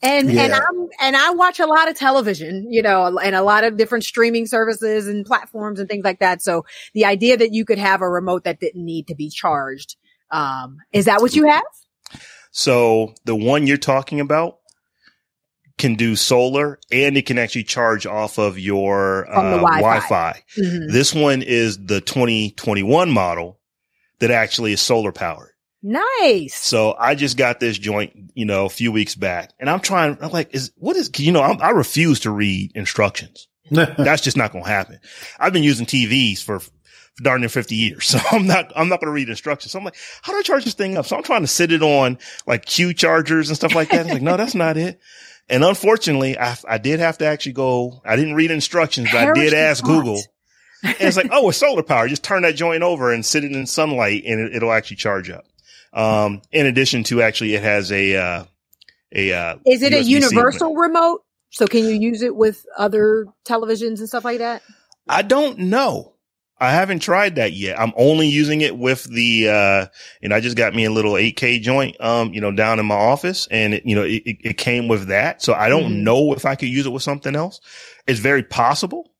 [0.01, 0.43] And, yeah.
[0.43, 3.77] and I'm, and I watch a lot of television, you know, and a lot of
[3.77, 6.41] different streaming services and platforms and things like that.
[6.41, 9.95] So the idea that you could have a remote that didn't need to be charged,
[10.31, 11.63] um, is that what you have?
[12.51, 14.59] So the one you're talking about
[15.77, 19.81] can do solar and it can actually charge off of your uh, Wi-Fi.
[19.81, 20.43] Wi-Fi.
[20.57, 20.93] Mm-hmm.
[20.93, 23.59] This one is the 2021 model
[24.19, 25.51] that actually is solar powered.
[25.87, 26.55] Nice.
[26.55, 30.17] So I just got this joint, you know, a few weeks back and I'm trying,
[30.19, 33.47] I'm like, is what is, you know, I'm, i refuse to read instructions.
[33.71, 34.99] That's just not going to happen.
[35.39, 36.71] I've been using TVs for, for
[37.21, 38.07] darn near 50 years.
[38.15, 39.73] So I'm not, I'm not going to read instructions.
[39.73, 41.05] So I'm like, how do I charge this thing up?
[41.05, 42.17] So I'm trying to sit it on
[42.47, 44.07] like Q chargers and stuff like that.
[44.07, 44.99] like, no, that's not it.
[45.49, 49.33] And unfortunately, I, I did have to actually go, I didn't read instructions, but I
[49.33, 50.19] did ask Google.
[50.83, 52.07] and it's like, oh, it's solar power.
[52.07, 55.29] Just turn that joint over and sit it in sunlight and it, will actually charge
[55.29, 55.45] up.
[55.95, 58.43] Um, in addition to actually, it has a, uh,
[59.13, 61.23] a, uh, is it USB a universal remote?
[61.51, 64.61] So can you use it with other televisions and stuff like that?
[65.07, 66.15] I don't know.
[66.57, 67.79] I haven't tried that yet.
[67.79, 69.85] I'm only using it with the, uh,
[70.21, 72.95] and I just got me a little 8K joint, um, you know, down in my
[72.95, 75.41] office and it, you know, it, it came with that.
[75.41, 76.03] So I don't mm-hmm.
[76.03, 77.59] know if I could use it with something else.
[78.07, 79.11] It's very possible.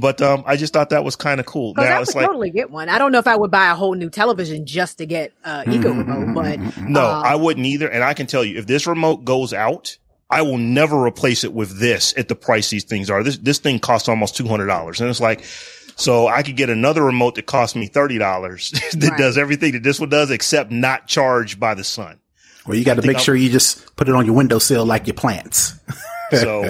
[0.00, 1.74] But um, I just thought that was kind of cool.
[1.74, 2.88] Now I would like, totally get one.
[2.88, 5.62] I don't know if I would buy a whole new television just to get uh,
[5.68, 7.88] Eco remote, but no, uh, I wouldn't either.
[7.88, 9.96] And I can tell you, if this remote goes out,
[10.30, 13.22] I will never replace it with this at the price these things are.
[13.22, 16.70] This this thing costs almost two hundred dollars, and it's like, so I could get
[16.70, 19.18] another remote that costs me thirty dollars that right.
[19.18, 22.18] does everything that this one does, except not charged by the sun.
[22.66, 25.14] Well, you got to make sure you just put it on your windowsill like your
[25.14, 25.74] plants.
[26.40, 26.62] So,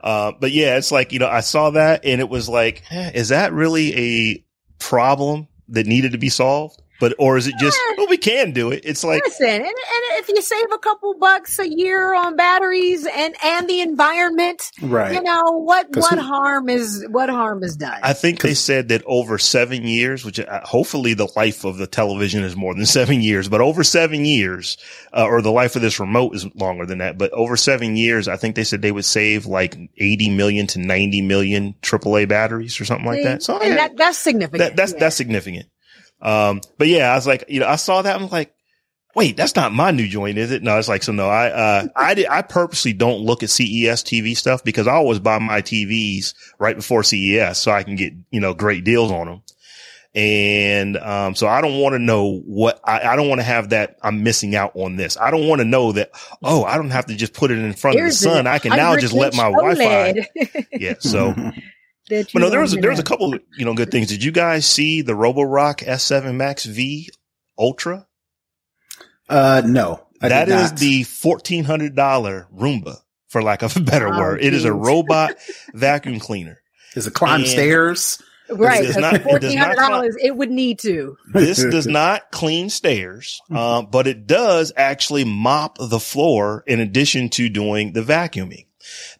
[0.00, 3.28] uh, but yeah, it's like, you know, I saw that and it was like, is
[3.28, 4.44] that really a
[4.78, 6.80] problem that needed to be solved?
[7.00, 8.82] But or is it just well we can do it?
[8.84, 9.74] It's like listen, and, and
[10.12, 15.14] if you save a couple bucks a year on batteries and and the environment, right?
[15.14, 17.98] You know what what who, harm is what harm is done?
[18.02, 21.88] I think they said that over seven years, which uh, hopefully the life of the
[21.88, 24.76] television is more than seven years, but over seven years,
[25.12, 27.18] uh, or the life of this remote is longer than that.
[27.18, 30.78] But over seven years, I think they said they would save like eighty million to
[30.78, 33.42] ninety million AAA batteries or something like that.
[33.42, 34.58] So and yeah, that, that's significant.
[34.58, 34.98] That, that's yeah.
[35.00, 35.66] that's significant.
[36.24, 38.16] Um, but yeah, I was like, you know, I saw that.
[38.16, 38.54] I'm like,
[39.14, 40.62] wait, that's not my new joint, is it?
[40.62, 44.02] No, it's like, so no, I, uh, I did, I purposely don't look at CES
[44.02, 48.14] TV stuff because I always buy my TVs right before CES so I can get,
[48.30, 49.42] you know, great deals on them.
[50.16, 53.70] And, um, so I don't want to know what, I, I don't want to have
[53.70, 55.16] that I'm missing out on this.
[55.16, 56.12] I don't want to know that,
[56.42, 58.46] oh, I don't have to just put it in front Here's of the sun.
[58.46, 60.28] I can now just let my Wi-Fi.
[60.72, 60.94] yeah.
[61.00, 61.34] So
[62.08, 64.08] But no, there was there was a couple you know good things.
[64.08, 67.08] Did you guys see the Roborock S7 Max V
[67.58, 68.06] Ultra?
[69.28, 72.98] Uh, no, I that is the fourteen hundred dollar Roomba,
[73.28, 74.40] for lack of a better oh, word.
[74.40, 74.48] Geez.
[74.48, 75.36] It is a robot
[75.74, 76.60] vacuum cleaner.
[76.92, 78.22] Does it climb and stairs?
[78.50, 78.86] Right,
[79.22, 80.16] fourteen hundred dollars.
[80.20, 81.16] It would need to.
[81.32, 87.30] This does not clean stairs, uh, but it does actually mop the floor in addition
[87.30, 88.66] to doing the vacuuming.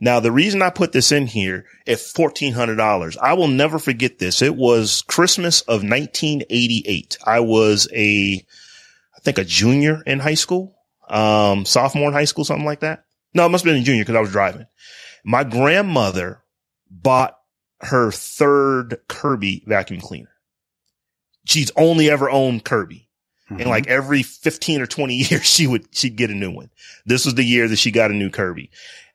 [0.01, 4.43] Now, the reason I put this in here at $1,400, I will never forget this.
[4.43, 7.19] It was Christmas of 1988.
[7.25, 8.45] I was a,
[9.15, 10.77] I think a junior in high school,
[11.09, 13.05] um, sophomore in high school, something like that.
[13.35, 14.67] No, it must have been a junior because I was driving.
[15.25, 16.43] My grandmother
[16.91, 17.37] bought
[17.81, 20.31] her third Kirby vacuum cleaner.
[21.47, 23.09] She's only ever owned Kirby.
[23.51, 23.61] Mm-hmm.
[23.61, 26.71] And like every 15 or 20 years, she would, she'd get a new one.
[27.05, 28.71] This was the year that she got a new Kirby.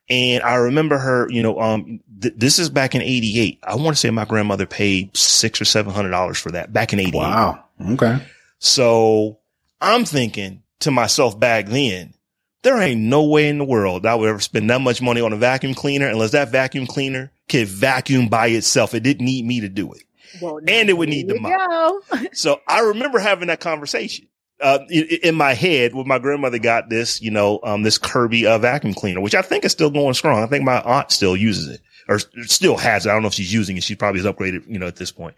[0.10, 3.60] And I remember her, you know, um, th- this is back in 88.
[3.64, 6.94] I want to say my grandmother paid six or seven hundred dollars for that back
[6.94, 7.14] in 88.
[7.14, 7.64] Wow.
[7.92, 8.18] Okay.
[8.58, 9.40] So
[9.80, 12.14] I'm thinking to myself back then,
[12.62, 15.32] there ain't no way in the world I would ever spend that much money on
[15.32, 18.94] a vacuum cleaner unless that vacuum cleaner could vacuum by itself.
[18.94, 20.04] It didn't need me to do it.
[20.42, 22.04] Well, and it would need the mop.
[22.34, 24.28] so I remember having that conversation
[24.62, 28.58] uh, in my head when my grandmother got this, you know, um, this Kirby uh,
[28.58, 30.44] vacuum cleaner, which I think is still going strong.
[30.44, 33.10] I think my aunt still uses it or still has it.
[33.10, 33.84] I don't know if she's using it.
[33.84, 35.36] She probably has upgraded, you know, at this point.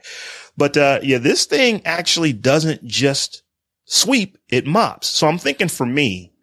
[0.57, 3.43] But, uh, yeah, this thing actually doesn't just
[3.85, 5.07] sweep, it mops.
[5.07, 6.33] So I'm thinking for me,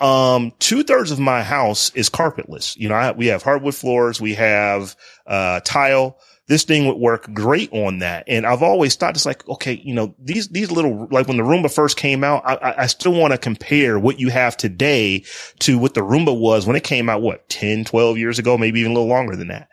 [0.00, 2.76] um, two thirds of my house is carpetless.
[2.76, 4.20] You know, I, we have hardwood floors.
[4.20, 4.96] We have,
[5.26, 6.18] uh, tile
[6.48, 8.24] this thing would work great on that.
[8.26, 11.42] And I've always thought it's like, okay, you know, these, these little, like when the
[11.42, 15.24] Roomba first came out, I, I still want to compare what you have today
[15.60, 18.80] to what the Roomba was when it came out, what, 10, 12 years ago, maybe
[18.80, 19.68] even a little longer than that.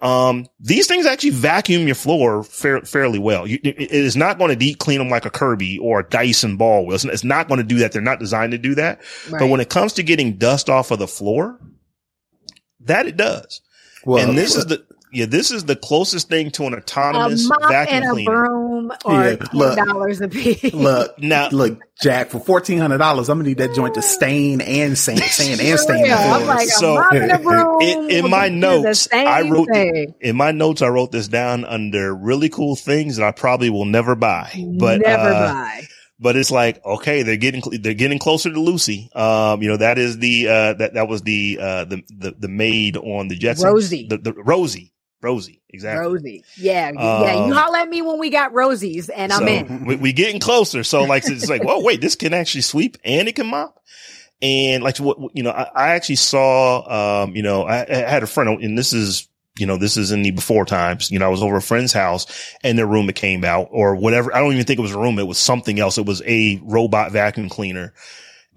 [0.00, 3.46] Um, these things actually vacuum your floor fair, fairly well.
[3.46, 6.56] You, it is not going to deep clean them like a Kirby or a Dyson
[6.56, 6.98] ball wheel.
[7.02, 7.92] It's not going to do that.
[7.92, 9.00] They're not designed to do that.
[9.30, 9.40] Right.
[9.40, 11.60] But when it comes to getting dust off of the floor,
[12.80, 13.60] that it does.
[14.04, 14.86] Well, and this is the
[15.16, 18.30] yeah, this is the closest thing to an autonomous a mop vacuum and a cleaner.
[18.30, 20.74] broom or yeah, ten dollars a piece.
[20.74, 24.60] Look now, look, Jack, for fourteen hundred dollars, I'm gonna need that joint to stain
[24.60, 26.12] and sand, sand and stain.
[26.12, 27.02] I'm like, so
[27.80, 30.14] in, in my notes, I wrote thing.
[30.20, 33.86] in my notes, I wrote this down under really cool things that I probably will
[33.86, 34.52] never buy.
[34.78, 35.88] But never uh, buy
[36.18, 39.10] but it's like, okay, they're getting, they're getting closer to Lucy.
[39.14, 42.48] Um, you know, that is the, uh, that, that was the, uh, the, the, the
[42.48, 43.64] maid on the Jetsons.
[43.64, 44.06] Rosie.
[44.08, 44.94] The, the Rosie.
[45.22, 46.06] Rosie, exactly.
[46.06, 47.34] Rosie, yeah, um, yeah.
[47.34, 49.84] You um, holler at me when we got Rosies, and I'm so in.
[49.84, 53.28] We, we getting closer, so like it's like, well, wait, this can actually sweep and
[53.28, 53.82] it can mop.
[54.42, 58.22] And like what you know, I, I actually saw, um, you know, I, I, had
[58.22, 61.10] a friend, and this is you know, this is in the before times.
[61.10, 62.26] You know, I was over a friend's house
[62.62, 64.34] and their room it came out or whatever.
[64.34, 65.18] I don't even think it was a room.
[65.18, 65.96] It was something else.
[65.98, 67.94] It was a robot vacuum cleaner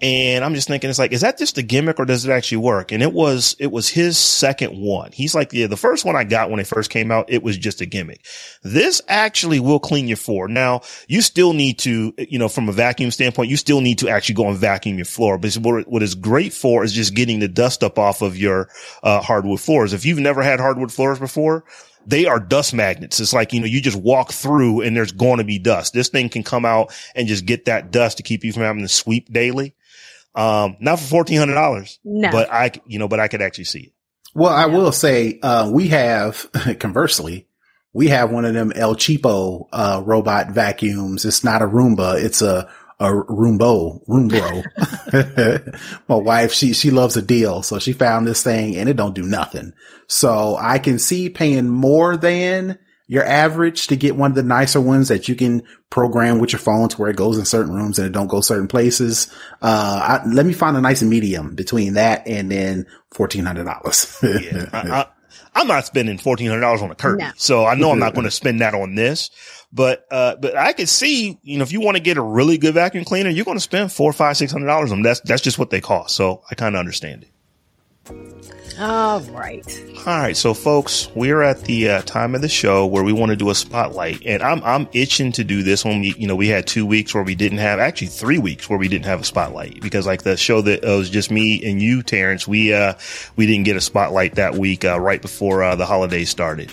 [0.02, 2.60] and I'm just thinking, it's like, is that just a gimmick or does it actually
[2.60, 2.94] work?
[2.94, 5.12] And it was, it was his second one.
[5.12, 7.58] He's like, yeah, the first one I got when it first came out, it was
[7.58, 8.26] just a gimmick.
[8.64, 10.48] This actually will clean your floor.
[10.48, 14.10] Now, you still need to, you know, from a vacuum standpoint, you still need to
[14.10, 15.38] actually go and vacuum your floor.
[15.38, 18.70] But what, what is great for is just getting the dust up off of your,
[19.04, 19.92] uh, hardwood floors.
[19.92, 21.66] If you've never had hardwood floors before,
[22.06, 23.20] they are dust magnets.
[23.20, 25.94] It's like, you know, you just walk through and there's going to be dust.
[25.94, 28.82] This thing can come out and just get that dust to keep you from having
[28.82, 29.76] to sweep daily.
[30.36, 32.00] Um, not for fourteen hundred dollars.
[32.04, 32.32] No.
[32.32, 33.94] But I, you know, but I could actually see it.
[34.36, 36.50] Well, I will say, uh, we have
[36.80, 37.48] conversely,
[37.94, 41.26] we have one of them El Cheapo, uh, robot vacuums.
[41.26, 42.24] It's not a Roomba.
[42.24, 42.70] It's a,
[43.00, 44.64] a Roombo, Roombro.
[46.08, 47.64] My wife, she, she loves a deal.
[47.64, 49.74] So she found this thing and it don't do nothing.
[50.08, 52.78] So I can see paying more than
[53.10, 56.60] your average to get one of the nicer ones that you can program with your
[56.60, 59.28] phone to where it goes in certain rooms and it don't go certain places.
[59.64, 62.86] Uh, I, let me find a nice medium between that and then
[63.16, 64.52] $1,400.
[64.54, 65.06] yeah,
[65.56, 67.26] I, am not spending $1,400 on a curtain.
[67.26, 67.32] No.
[67.36, 69.32] So I know I'm not going to spend that on this.
[69.74, 72.60] But, uh, but I could see, you know, if you want to get a really
[72.60, 75.04] good vacuum cleaner, you're going to spend four, five, six hundred dollars on them.
[75.04, 76.16] That's, that's just what they cost.
[76.16, 77.30] So I kind of understand it.
[78.80, 79.84] All right.
[79.98, 80.38] All right.
[80.38, 83.50] So, folks, we're at the uh, time of the show where we want to do
[83.50, 86.66] a spotlight, and I'm I'm itching to do this when we you know we had
[86.66, 89.82] two weeks where we didn't have actually three weeks where we didn't have a spotlight
[89.82, 92.94] because like the show that uh, was just me and you, Terrence, we uh
[93.36, 96.72] we didn't get a spotlight that week uh, right before uh, the holidays started.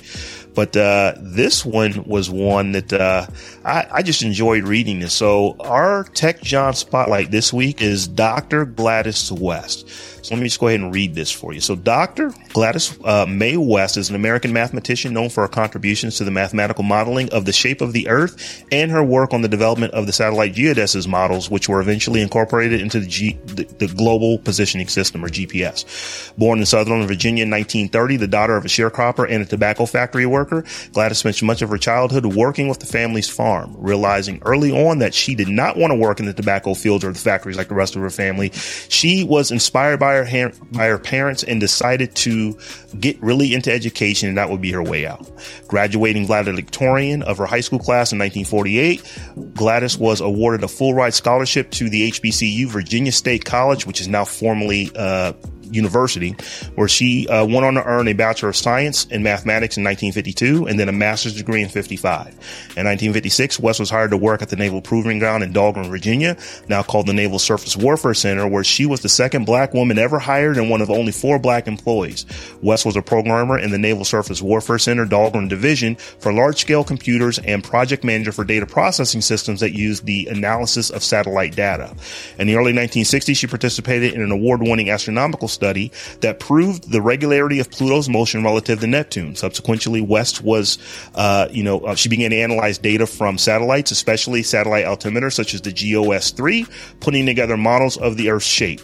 [0.55, 3.27] But uh, this one was one that uh,
[3.63, 5.13] I, I, just enjoyed reading this.
[5.13, 8.65] So our Tech Jawn spotlight this week is Dr.
[8.65, 9.87] Gladys West.
[10.27, 11.61] So let me just go ahead and read this for you.
[11.61, 12.33] So Dr.
[12.49, 16.83] Gladys uh, Mae West is an American mathematician known for her contributions to the mathematical
[16.83, 20.13] modeling of the shape of the Earth and her work on the development of the
[20.13, 25.25] satellite geodesic models, which were eventually incorporated into the, G, the, the Global Positioning System,
[25.25, 26.37] or GPS.
[26.37, 30.27] Born in Southern Virginia in 1930, the daughter of a sharecropper and a tobacco factory
[30.27, 34.99] worker, Gladys spent much of her childhood working with the family's farm, realizing early on
[34.99, 37.69] that she did not want to work in the tobacco fields or the factories like
[37.69, 38.51] the rest of her family.
[38.89, 42.59] She was inspired by her, by her parents and decided to
[42.99, 45.31] get really into education and that would be her way out.
[45.69, 51.15] Graduating valedictorian of her high school class in 1948, Gladys was awarded a full ride
[51.15, 55.33] scholarship to the HBCU Virginia State College, which is now formally uh,
[55.71, 56.37] University,
[56.75, 60.67] where she uh, went on to earn a Bachelor of Science in Mathematics in 1952
[60.67, 62.27] and then a Master's degree in 55.
[62.27, 66.37] In 1956, West was hired to work at the Naval Proving Ground in Dahlgren, Virginia,
[66.69, 70.19] now called the Naval Surface Warfare Center, where she was the second black woman ever
[70.19, 72.27] hired and one of only four black employees.
[72.63, 77.39] West was a programmer in the Naval Surface Warfare Center Dahlgren Division for large-scale computers
[77.41, 81.95] and project manager for data processing systems that used the analysis of satellite data.
[82.39, 85.66] In the early 1960s, she participated in an award-winning astronomical study
[86.21, 89.35] that proved the regularity of Pluto's motion relative to Neptune.
[89.35, 90.79] Subsequently, West was,
[91.15, 95.55] uh, you know, uh, she began to analyze data from satellites, especially satellite altimeters such
[95.55, 96.69] as the GEOS-3,
[97.01, 98.81] putting together models of the Earth's shape.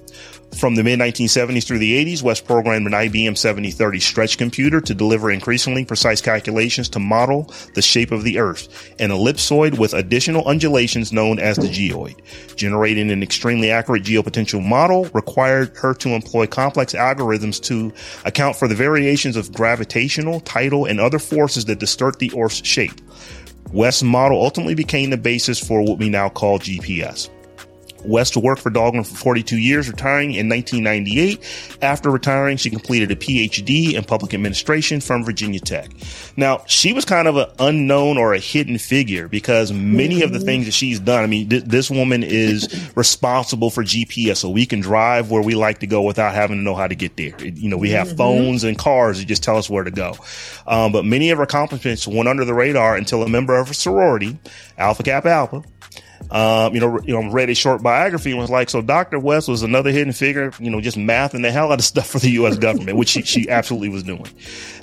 [0.56, 4.94] From the mid 1970s through the 80s, West programmed an IBM 7030 stretch computer to
[4.94, 10.46] deliver increasingly precise calculations to model the shape of the Earth, an ellipsoid with additional
[10.46, 12.20] undulations known as the geoid.
[12.54, 17.92] Generating an extremely accurate geopotential model required her to employ complex algorithms to
[18.24, 23.00] account for the variations of gravitational, tidal, and other forces that distort the Earth's shape.
[23.72, 27.30] West's model ultimately became the basis for what we now call GPS.
[28.04, 31.78] West worked for Dahlgren for 42 years, retiring in 1998.
[31.82, 35.90] After retiring, she completed a PhD in public administration from Virginia Tech.
[36.36, 40.38] Now, she was kind of an unknown or a hidden figure because many of the
[40.38, 40.46] mm-hmm.
[40.46, 44.66] things that she's done, I mean, th- this woman is responsible for GPS, so we
[44.66, 47.38] can drive where we like to go without having to know how to get there.
[47.44, 48.16] You know, we have mm-hmm.
[48.16, 50.14] phones and cars that just tell us where to go.
[50.66, 53.74] Um, but many of her accomplishments went under the radar until a member of a
[53.74, 54.38] sorority,
[54.78, 55.62] Alpha Kappa Alpha,
[56.30, 59.18] um, you know, you know, read a short biography and was like, so Dr.
[59.18, 62.18] West was another hidden figure, you know, just mathing the hell out of stuff for
[62.18, 62.58] the U.S.
[62.58, 64.28] government, which she, she absolutely was doing.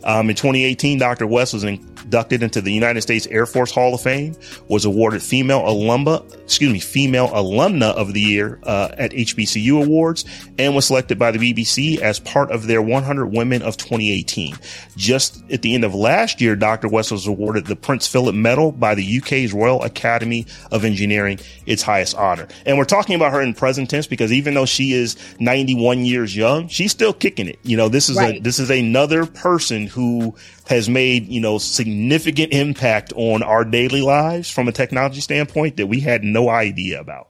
[0.04, 1.28] Um, in 2018, Dr.
[1.28, 4.36] West was inducted into the United States Air Force Hall of Fame,
[4.68, 10.26] was awarded female alumna, excuse me, female alumna of the year uh, at HBCU Awards,
[10.58, 14.56] and was selected by the BBC as part of their 100 Women of 2018.
[14.96, 16.88] Just at the end of last year, Dr.
[16.88, 21.29] West was awarded the Prince Philip Medal by the UK's Royal Academy of Engineering,
[21.66, 22.48] its highest honor.
[22.66, 26.36] And we're talking about her in present tense because even though she is 91 years
[26.36, 27.60] young, she's still kicking it.
[27.64, 28.38] You know, this is right.
[28.38, 30.36] a, this is another person who
[30.68, 35.88] has made, you know, significant impact on our daily lives from a technology standpoint that
[35.88, 37.28] we had no idea about.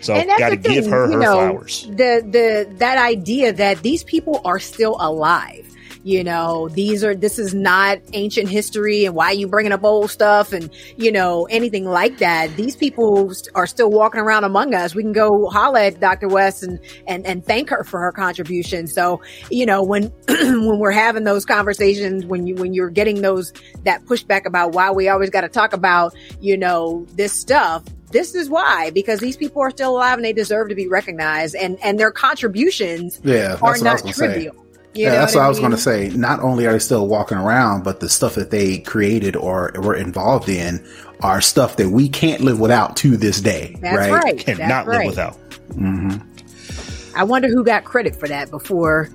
[0.00, 1.86] So got to give her her know, flowers.
[1.88, 5.68] The the that idea that these people are still alive
[6.04, 9.84] you know, these are, this is not ancient history and why are you bringing up
[9.84, 12.54] old stuff and, you know, anything like that.
[12.56, 14.94] These people are still walking around among us.
[14.94, 16.28] We can go holler at Dr.
[16.28, 18.86] West and, and, and thank her for her contribution.
[18.88, 23.52] So, you know, when, when we're having those conversations, when you, when you're getting those,
[23.84, 28.34] that pushback about why we always got to talk about, you know, this stuff, this
[28.34, 31.78] is why because these people are still alive and they deserve to be recognized and
[31.82, 34.71] and their contributions yeah, are not trivial say.
[34.94, 36.10] You yeah, that's what, what I, was going to say.
[36.10, 39.94] Not only are they still walking around, but the stuff that they created or were
[39.94, 40.86] involved in
[41.22, 43.76] are stuff that we can't live without to this day.
[43.80, 44.12] That's right.
[44.12, 44.38] right.
[44.38, 44.98] Cannot right.
[44.98, 45.38] live without.
[45.70, 47.16] Mm-hmm.
[47.16, 49.08] I wonder who got credit for that before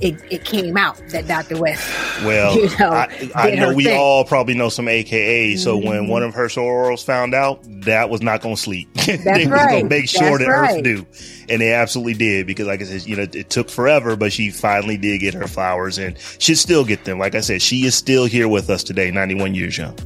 [0.00, 1.60] it, it came out that Dr.
[1.60, 1.88] West.
[2.24, 3.98] Well, you know, I, I know we thing.
[3.98, 5.56] all probably know some AKA.
[5.56, 5.88] So mm-hmm.
[5.88, 8.92] when one of her sorors found out, that was not going to sleep.
[9.06, 9.50] they right.
[9.50, 10.76] was going to make sure That's that right.
[10.76, 11.06] Earth knew,
[11.48, 12.46] and they absolutely did.
[12.46, 15.48] Because, like I said, you know, it took forever, but she finally did get her
[15.48, 17.18] flowers, and she'd still get them.
[17.18, 19.96] Like I said, she is still here with us today, ninety-one years young.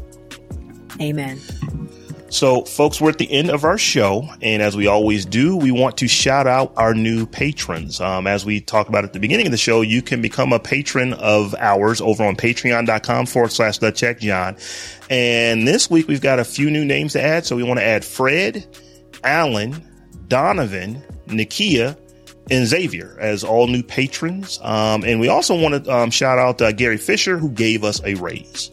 [1.01, 1.38] Amen.
[2.32, 4.26] So, folks, we're at the end of our show.
[4.40, 8.00] And as we always do, we want to shout out our new patrons.
[8.00, 10.58] Um, as we talked about at the beginning of the show, you can become a
[10.58, 14.56] patron of ours over on patreon.com forward slash the tech Jawn.
[15.10, 17.44] And this week we've got a few new names to add.
[17.44, 18.66] So we want to add Fred,
[19.22, 19.86] Alan,
[20.26, 21.98] Donovan, Nikia,
[22.50, 24.58] and Xavier as all new patrons.
[24.62, 28.00] Um, and we also want to um, shout out uh, Gary Fisher, who gave us
[28.02, 28.70] a raise.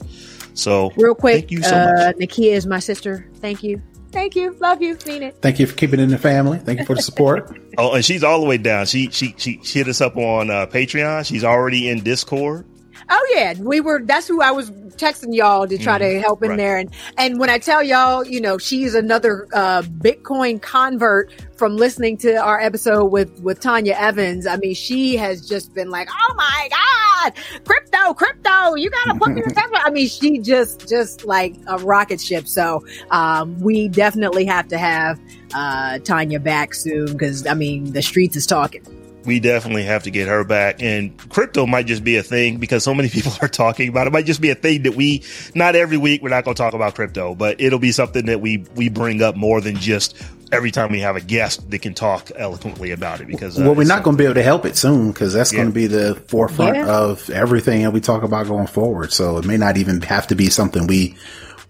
[0.59, 2.15] So real quick, thank you so uh, much.
[2.17, 3.29] Nakia is my sister.
[3.35, 3.81] Thank you.
[4.11, 4.55] Thank you.
[4.59, 4.97] Love you.
[5.05, 5.37] Mean it.
[5.41, 6.57] Thank you for keeping it in the family.
[6.57, 7.59] Thank you for the support.
[7.77, 8.85] oh, and she's all the way down.
[8.85, 11.25] She she she, she hit us up on uh, Patreon.
[11.25, 12.65] She's already in Discord.
[13.09, 14.01] Oh yeah, we were.
[14.03, 16.57] That's who I was texting y'all to try mm, to help in right.
[16.57, 16.77] there.
[16.77, 22.17] And and when I tell y'all, you know, she's another uh, Bitcoin convert from listening
[22.17, 24.45] to our episode with with Tonya Evans.
[24.45, 27.33] I mean, she has just been like, "Oh my god,
[27.65, 28.75] crypto, crypto!
[28.75, 32.47] You gotta put me in I mean, she just just like a rocket ship.
[32.47, 35.19] So um, we definitely have to have
[35.55, 40.11] uh, Tonya back soon because I mean, the streets is talking we definitely have to
[40.11, 40.81] get her back.
[40.81, 44.09] And crypto might just be a thing because so many people are talking about it.
[44.09, 45.23] it might just be a thing that we
[45.55, 48.41] not every week we're not going to talk about crypto, but it'll be something that
[48.41, 51.93] we we bring up more than just every time we have a guest that can
[51.93, 53.27] talk eloquently about it.
[53.27, 55.51] Because uh, well, we're not going to be able to help it soon because that's
[55.51, 55.59] yeah.
[55.59, 56.87] going to be the forefront yeah.
[56.87, 59.13] of everything that we talk about going forward.
[59.13, 61.17] So it may not even have to be something we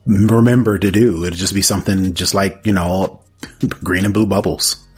[0.06, 1.26] remember to do.
[1.26, 3.22] It'll just be something just like you know
[3.84, 4.86] green and blue bubbles.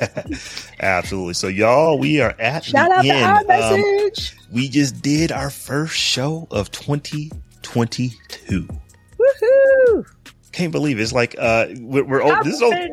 [0.80, 1.34] Absolutely.
[1.34, 3.24] So, y'all, we are at Shout the out end.
[3.24, 4.32] our message.
[4.32, 8.68] Um, we just did our first show of 2022.
[9.18, 10.06] Woohoo!
[10.52, 11.02] Can't believe it.
[11.02, 12.88] it's like uh we're, we're this is only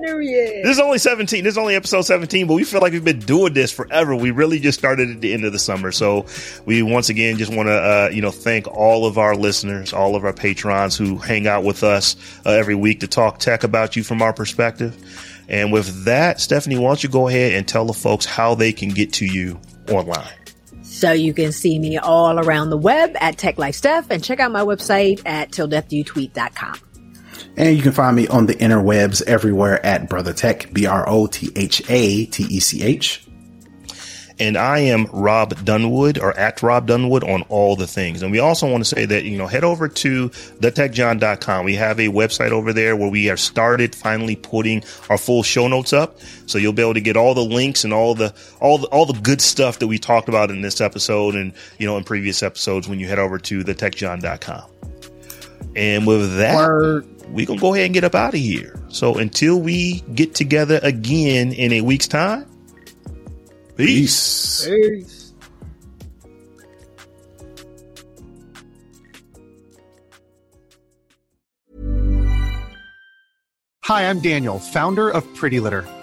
[0.62, 3.18] this is only 17 this is only episode 17 but we feel like we've been
[3.18, 6.28] doing this forever we really just started at the end of the summer so
[6.68, 10.16] we once again just want to uh you know thank all of our listeners all
[10.16, 13.96] of our patrons who hang out with us uh, every week to talk tech about
[13.96, 14.96] you from our perspective
[15.48, 18.74] and with that, Stephanie, why don't you go ahead and tell the folks how they
[18.74, 20.28] can get to you online?
[20.84, 24.40] So you can see me all around the web at Tech Life Steph and check
[24.40, 26.80] out my website at tilldeathdotweet.com.
[27.56, 31.28] And you can find me on the interwebs everywhere at Brotha Tech, B R O
[31.28, 33.27] T H A T E C H.
[34.40, 38.22] And I am Rob Dunwood or at Rob Dunwood on all the things.
[38.22, 41.66] And we also want to say that, you know, head over to thetechjawn.com.
[41.66, 45.68] We have a website over there where we have started finally putting our full show
[45.68, 46.20] notes up.
[46.46, 49.06] So you'll be able to get all the links and all the, all the, all
[49.08, 52.44] the good stuff that we talked about in this episode and, you know, in previous
[52.44, 54.70] episodes when you head over to thetechjawn.com.
[55.76, 57.08] And with that, Word.
[57.32, 58.80] we gonna go ahead and get up out of here.
[58.90, 62.48] So until we get together again in a week's time,
[63.78, 64.66] peace.
[64.66, 65.34] peace.
[73.84, 75.88] Hi, I'm Daniel, founder of Pretty Litter.